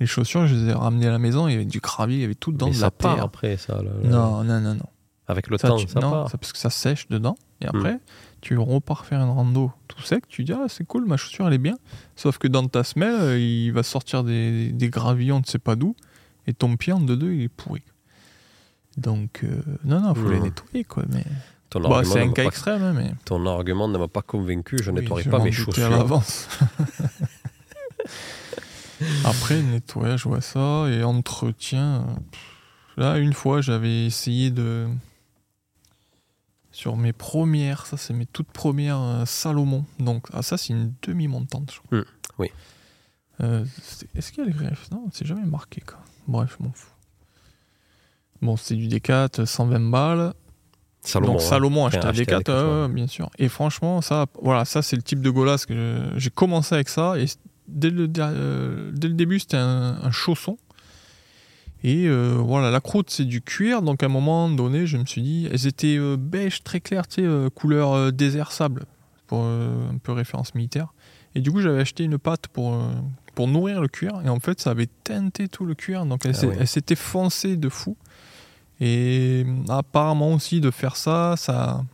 [0.00, 2.22] Les chaussures, je les ai ramenées à la maison, il y avait du gravier, il
[2.22, 3.24] y avait tout dedans, Mais de ça la part terre.
[3.24, 3.74] après, ça.
[3.76, 4.08] là, là.
[4.08, 4.86] Non, non, non, non.
[5.28, 6.30] Avec le Ça, temps, tu- ça non, part.
[6.30, 7.36] ça- parce que ça sèche dedans.
[7.60, 7.98] Et après,
[8.40, 10.26] tu repars faire une rando tout sec.
[10.28, 11.76] Tu dis, ah, c'est cool, ma chaussure, elle est bien.
[12.16, 15.94] Sauf que dans ta semelle, il va sortir des, des gravillons, tu sais pas d'où.
[16.46, 17.82] Et ton pied en deux, deux, il est pourri.
[18.96, 20.44] Donc, euh, non, non, faut les Mhm.
[20.44, 21.04] nettoyer, quoi.
[21.10, 21.24] Mais...
[21.74, 23.12] Bon, argument c'est un cas pas, extrême, hein, mais.
[23.26, 24.78] ton argument ne m'a pas convaincu.
[24.82, 25.90] Je Oui, nettoierai je pas mes doutais à chaussures.
[25.90, 26.48] l'avance.
[29.24, 30.86] Après, nettoyage, je vois ça.
[30.88, 32.06] Et entretien.
[32.96, 34.86] Là, une fois, j'avais essayé de.
[36.72, 39.84] Sur mes premières, ça c'est mes toutes premières euh, Salomon.
[39.98, 41.98] Donc, ah, ça c'est une demi-montante, je crois.
[42.00, 42.04] Hmm,
[42.38, 42.50] oui.
[43.40, 43.64] Euh,
[44.14, 45.98] Est-ce qu'il y a les griefs Non, c'est jamais marqué, quoi.
[46.26, 46.90] Bref, je m'en fous.
[48.42, 50.34] Bon, c'est du Decat, 120 balles.
[51.02, 51.32] Salomon.
[51.32, 51.40] Donc.
[51.40, 52.54] Salomon acheté acheté à Decat, Decathlon.
[52.84, 53.30] euh, bien sûr.
[53.38, 57.18] Et franchement, ça, voilà, ça c'est le type de golas que j'ai commencé avec ça.
[57.18, 57.26] Et
[57.68, 60.58] dès le, euh, dès le début, c'était un, un chausson.
[61.84, 63.82] Et euh, voilà, la croûte c'est du cuir.
[63.82, 67.06] Donc à un moment donné, je me suis dit, elles étaient euh, beige très clair,
[67.06, 68.84] tu sais, couleur désert sable,
[69.28, 70.92] pour un peu référence militaire.
[71.36, 72.76] Et du coup, j'avais acheté une pâte pour
[73.36, 74.20] pour nourrir le cuir.
[74.24, 76.04] Et en fait, ça avait teinté tout le cuir.
[76.06, 77.96] Donc elle, Ah s'était foncée de fou.
[78.80, 81.84] Et euh, apparemment aussi de faire ça, ça,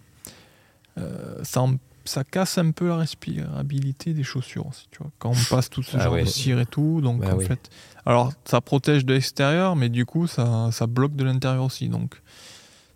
[0.98, 1.64] euh, ça,
[2.04, 5.10] ça casse un peu la respirabilité des chaussures aussi, tu vois.
[5.18, 7.44] Quand on passe tout ce Ah genre de cire et tout, donc Bah en oui.
[7.46, 7.70] fait,
[8.06, 12.20] alors ça protège de l'extérieur, mais du coup ça, ça bloque de l'intérieur aussi, donc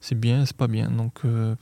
[0.00, 0.90] c'est bien, c'est pas bien.
[0.90, 1.54] Donc euh,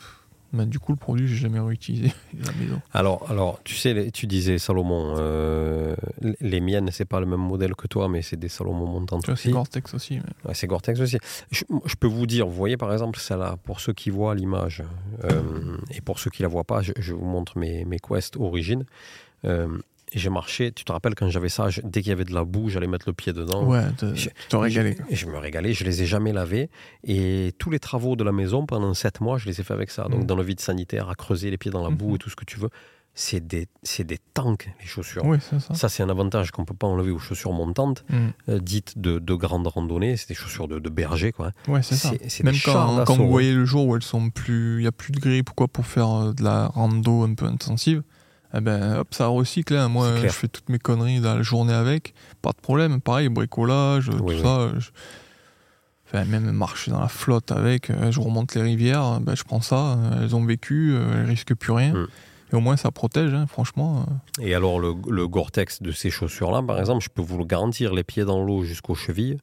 [0.54, 2.08] bah, du coup le produit j'ai jamais réutilisé
[2.42, 2.80] à la maison.
[2.92, 5.14] Alors, alors, tu sais, tu disais Salomon.
[5.18, 5.94] euh,
[6.40, 9.36] les miennes, c'est pas le même modèle que toi, mais c'est des Salomon montantes vois,
[9.36, 9.50] c'est aussi.
[9.50, 10.14] Gore-Tex aussi.
[10.16, 11.18] mais- Ouais, c'est Gore-Tex aussi.
[11.50, 14.82] Je, je peux vous dire, vous voyez par exemple celle-là, pour ceux qui voient l'image
[15.24, 18.36] euh, et pour ceux qui la voient pas, je, je vous montre mes, mes quests
[18.36, 18.84] origines.
[19.44, 19.68] Euh,
[20.14, 22.32] et j'ai marché, tu te rappelles quand j'avais ça, je- dès qu'il y avait de
[22.32, 23.64] la boue, j'allais mettre le pied dedans.
[23.66, 24.94] Ouais, te, Je- te régaler.
[24.94, 25.04] quoi.
[25.10, 26.70] Et je me régalais, je les ai jamais lavés.
[27.02, 29.90] Et tous les travaux de la maison, pendant sept mois, je les ai fait avec
[29.90, 30.04] ça.
[30.04, 30.26] Donc Mhm.
[30.26, 32.14] dans le vide sanitaire, à creuser les pieds dans la boue Mhm.
[32.14, 32.70] et tout ce que tu veux.
[33.16, 35.24] C'est des, c'est des tanks, les chaussures.
[35.24, 35.72] Oui, c'est ça.
[35.74, 38.16] Ça, c'est un avantage qu'on peut pas enlever aux chaussures montantes, Mm.
[38.48, 40.16] euh, dites de, de grande randonnée.
[40.16, 41.52] C'est des chaussures de, de berger, quoi.
[41.68, 41.72] hein.
[41.72, 42.10] Ouais, c'est ça.
[42.26, 43.26] C'est Même des quand, quand vous hein.
[43.26, 45.86] voyez le jour où elles sont plus, il y a plus de grille, pourquoi pour
[45.86, 48.02] faire euh, de la rando un peu intensive,
[48.56, 49.74] eh ben hop, ça recycle.
[49.76, 49.88] hein.
[49.88, 53.00] Moi, je fais toutes mes conneries dans la journée avec, pas de problème.
[53.00, 54.40] Pareil, bricolage, Oui, tout oui.
[54.42, 54.70] ça.
[54.78, 54.90] je-
[56.06, 59.60] Enfin, même marcher dans la flotte avec, euh, je remonte les rivières, ben, je prends
[59.62, 59.94] ça.
[59.98, 61.94] euh, Elles ont vécu, euh, elles risquent plus rien.
[61.94, 62.06] Mm.
[62.52, 64.04] Et au moins, ça protège, hein, franchement.
[64.38, 64.42] euh.
[64.44, 67.92] Et alors, le, le Gore-Tex de ces chaussures-là, par exemple, je peux vous le garantir,
[67.94, 69.38] les pieds dans l'eau jusqu'aux chevilles,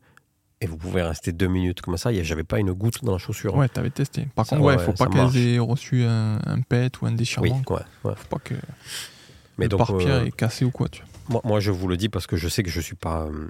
[0.62, 2.12] et vous pouvez rester deux minutes comme ça.
[2.24, 3.55] J'avais pas une goutte dans la chaussure.
[3.55, 4.28] Ouais, t'avais testé.
[4.36, 7.09] Par Ça, contre, ouais, ouais, faut pas qu'elles aient reçu un, un pet ou un
[7.12, 7.62] oui, déchirement.
[7.70, 8.14] ouais, ouais.
[8.16, 8.53] Faut pas que
[9.57, 11.09] Mais le donc, pare-pierre euh, est cassé ou quoi, tu vois.
[11.30, 13.49] moi, moi, je vous le dis parce que je sais que je suis pas, euh,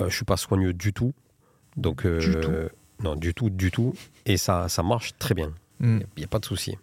[0.00, 1.14] euh, je suis pas soigneux du tout.
[1.78, 2.52] Donc, euh, Du tout.
[3.02, 3.94] non, du tout, du tout.
[4.26, 5.52] Et ça, ça marche très bien.
[5.80, 6.00] Mm.
[6.16, 6.76] Il n'y a pas de souci.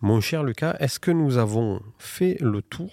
[0.00, 2.90] Mon cher Lucas, est-ce que nous avons fait le tour?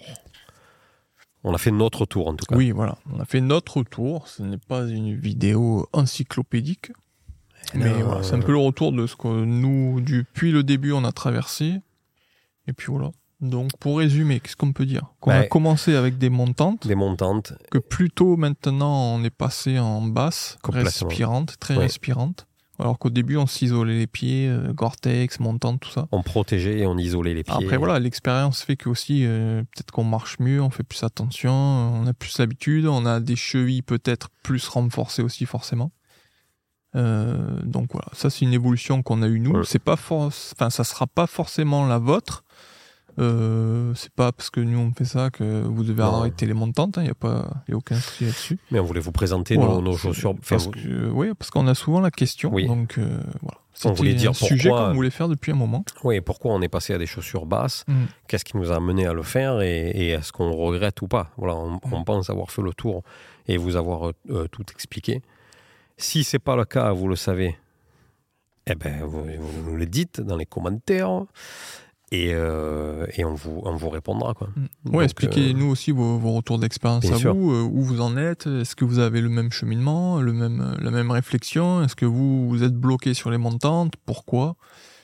[1.44, 2.56] On a fait notre tour en tout cas.
[2.56, 2.96] Oui, voilà.
[3.14, 4.28] On a fait notre tour.
[4.28, 6.90] Ce n'est pas une vidéo encyclopédique.
[7.74, 11.04] Mais voilà, c'est un peu le retour de ce que nous, depuis le début, on
[11.04, 11.80] a traversé.
[12.66, 13.10] Et puis voilà.
[13.40, 15.02] Donc, pour résumer, qu'est-ce qu'on peut dire?
[15.20, 15.48] Qu'on a Ouais.
[15.48, 17.52] commencé avec des montantes, Des montantes.
[17.70, 22.46] que plutôt maintenant, on est passé en basse, respirante, très respirante.
[22.78, 26.08] Alors qu'au début, on s'isolait les pieds, euh, Gore-Tex, montante, tout ça.
[26.10, 27.54] On protégeait et on isolait les pieds.
[27.54, 31.52] Après, voilà, l'expérience fait que aussi, euh, peut-être qu'on marche mieux, on fait plus attention,
[31.52, 35.92] on a plus l'habitude, on a des chevilles peut-être plus renforcées aussi, forcément.
[36.96, 39.50] Euh, donc voilà, ça c'est une évolution qu'on a eue nous.
[39.52, 39.64] Ouais.
[39.64, 42.44] C'est pas enfin ça sera pas forcément la vôtre.
[43.18, 46.16] Euh, c'est pas parce que nous on fait ça que vous devez Non.
[46.16, 46.96] arrêter les montantes.
[47.00, 48.58] Il y a pas, y a aucun souci là-dessus.
[48.70, 50.34] Mais on voulait vous présenter Voilà, nos, chaussures.
[50.48, 50.68] Parce
[51.12, 52.52] oui, parce qu'on a souvent la question.
[52.52, 52.66] Oui.
[52.66, 53.58] Donc euh, voilà.
[53.86, 55.84] On voulait dire un sujet pourquoi- qu'on voulait faire depuis un moment.
[56.04, 57.84] Oui, pourquoi on est passé à des chaussures basses?
[57.88, 58.04] Mm.
[58.28, 61.30] Qu'est-ce qui nous a amené à le faire et, et est-ce qu'on regrette ou pas?
[61.36, 63.02] Voilà, on, on pense avoir fait le tour
[63.48, 65.22] et vous avoir euh, tout expliqué.
[65.96, 67.56] Si c'est pas le cas, vous le savez,
[68.66, 71.24] eh ben vous, vous nous le dites dans les commentaires
[72.12, 74.48] et, euh, et on vous on vous répondra quoi.
[74.56, 74.96] Mm.
[74.96, 77.34] Ouais, expliquez-nous euh, aussi vos, vos retours d'expérience à sûr.
[77.34, 80.76] vous, euh, où vous en êtes, est-ce que vous avez le même cheminement, le même,
[80.80, 84.56] la même réflexion, est-ce que vous, vous êtes bloqué sur les montantes, pourquoi?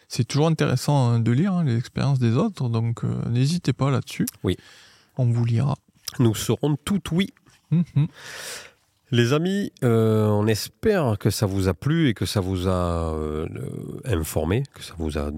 [0.09, 4.27] C'est toujours intéressant hein, de lire hein, les expériences des autres, donc n'hésitez pas là-dessus.
[4.43, 4.57] Oui.
[5.17, 5.77] On vous lira.
[6.19, 7.29] nous serons tout oui.
[7.71, 8.09] Mhm.
[9.13, 13.13] Les amis, euh, on espère que ça vous a plu et que ça vous a
[13.15, 13.49] euh,
[14.05, 15.31] informé, que ça vous a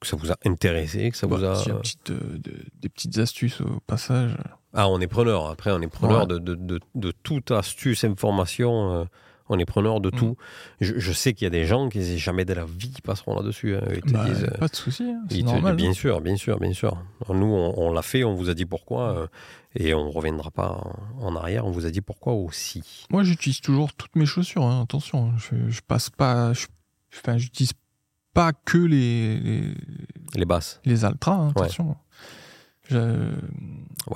[0.00, 2.64] que ça vous a intéressé, que ça vous Bah, a y a petite, euh, de-
[2.80, 4.36] des petites astuces au passage.
[4.74, 5.48] Ah, on est preneur.
[5.48, 6.26] Après, on est preneur Ouais.
[6.26, 8.92] de, de, de, toute astuce, information.
[8.92, 9.04] euh,
[9.48, 10.12] on est preneur de Mm.
[10.18, 10.36] tout.
[10.80, 13.76] Je, je sais qu'il y a des gens qui jamais de la vie passeront là-dessus.
[13.76, 13.82] hein.
[14.06, 14.46] Bah, disent.
[14.58, 15.76] pas de souci, hein, c'est te- normal.
[15.76, 15.94] bien hein.
[15.94, 16.96] sûr, bien sûr, bien sûr.
[17.28, 19.26] Nous, on, on l'a fait, on vous a dit pourquoi, euh,
[19.74, 20.70] et on reviendra pas
[21.20, 21.66] en, en arrière.
[21.66, 23.04] On vous a dit pourquoi aussi.
[23.10, 24.64] Moi, j'utilise toujours toutes mes chaussures.
[24.64, 26.52] hein, Attention, je, je passe pas.
[26.54, 26.66] je-
[27.14, 27.72] Enfin, j'utilise
[28.34, 29.74] pas que les les,
[30.34, 30.80] Les basses.
[30.84, 31.34] les Altra.
[31.34, 31.96] hein, attention.
[32.90, 33.30] Je-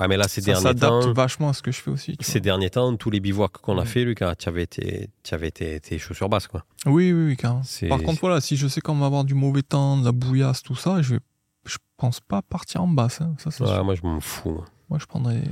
[0.00, 2.16] Ouais, mais là, ces ça derniers s'adapte temps, vachement à ce que je fais aussi.
[2.20, 5.50] ces derniers temps, tous les bivouacs qu'on a fait, Lucas, tu avais tes, tu avais
[5.52, 6.64] tes, tes chaussures basses, quoi.
[6.84, 7.62] Oui, oui, oui, carrément.
[7.88, 10.62] Par contre, voilà, si je sais qu'on va avoir du mauvais temps, de la bouillasse,
[10.62, 11.20] tout ça, je vais,
[11.64, 13.20] je pense pas partir en basse.
[13.20, 14.62] hein, Ça, Ouais, moi, je m'en fous.
[14.88, 14.98] Moi.
[15.00, 15.42] Je prendrais.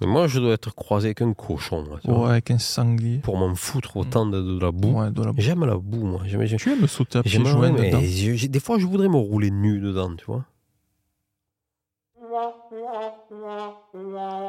[0.00, 2.58] Mais moi, je dois être croisé avec un cochon, moi, tu vois, ouais, avec un
[2.58, 3.18] sanglier.
[3.18, 4.98] pour m'en foutre autant de, de la boue.
[5.00, 5.08] Ouais.
[5.38, 6.22] J'aime la boue, moi.
[6.26, 9.08] J'aime, j'aime, Tu aimes sauter à pieds j'aime- joints dedans j'ai- des fois, je voudrais
[9.08, 10.44] me rouler nu dedans, tu vois.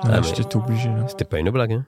[0.04, 1.08] Ah, mais- J'étais obligé là.
[1.08, 1.86] C'était pas une blague, hein.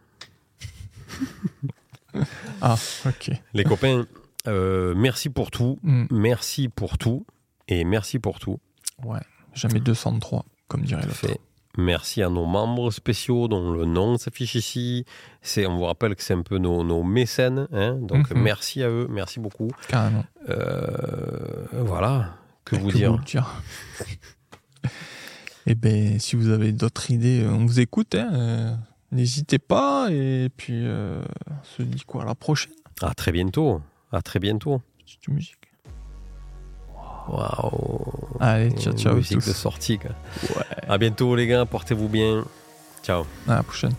[2.61, 3.31] Ah, ok.
[3.53, 4.05] Les copains,
[4.47, 5.77] euh, merci pour tout.
[5.83, 7.25] Hmm, Merci pour tout.
[7.67, 8.59] Et merci pour tout.
[9.03, 9.19] Ouais,
[9.53, 11.27] jamais 203, comme dirait l'autre.
[11.77, 15.05] Merci à nos membres spéciaux dont le nom s'affiche ici.
[15.41, 17.67] C'est, on vous rappelle que c'est un peu nos, nos mécènes.
[17.71, 17.93] hein.
[18.01, 18.41] Donc Mhm.
[18.41, 19.69] merci à eux, merci beaucoup.
[19.87, 20.25] Carrément.
[20.49, 23.61] Euh, voilà, que vous Que dire vous dire
[25.67, 28.15] Eh ben, si vous avez d'autres idées, on vous écoute.
[28.15, 28.73] hein, euh,
[29.11, 30.07] N'hésitez pas.
[30.11, 32.71] Et puis, euh, on se dit quoi à la prochaine
[33.01, 33.81] À très bientôt.
[34.11, 34.81] À très bientôt.
[34.99, 35.66] Petite musique.
[37.27, 38.37] Waouh.
[38.39, 39.15] Allez, ciao, ciao.
[39.15, 39.47] Musique tous.
[39.47, 39.99] de sortie.
[39.99, 40.11] quoi.
[40.87, 42.45] À bientôt les gars, portez-vous bien.
[43.03, 43.25] Ciao.
[43.47, 43.93] À la prochaine.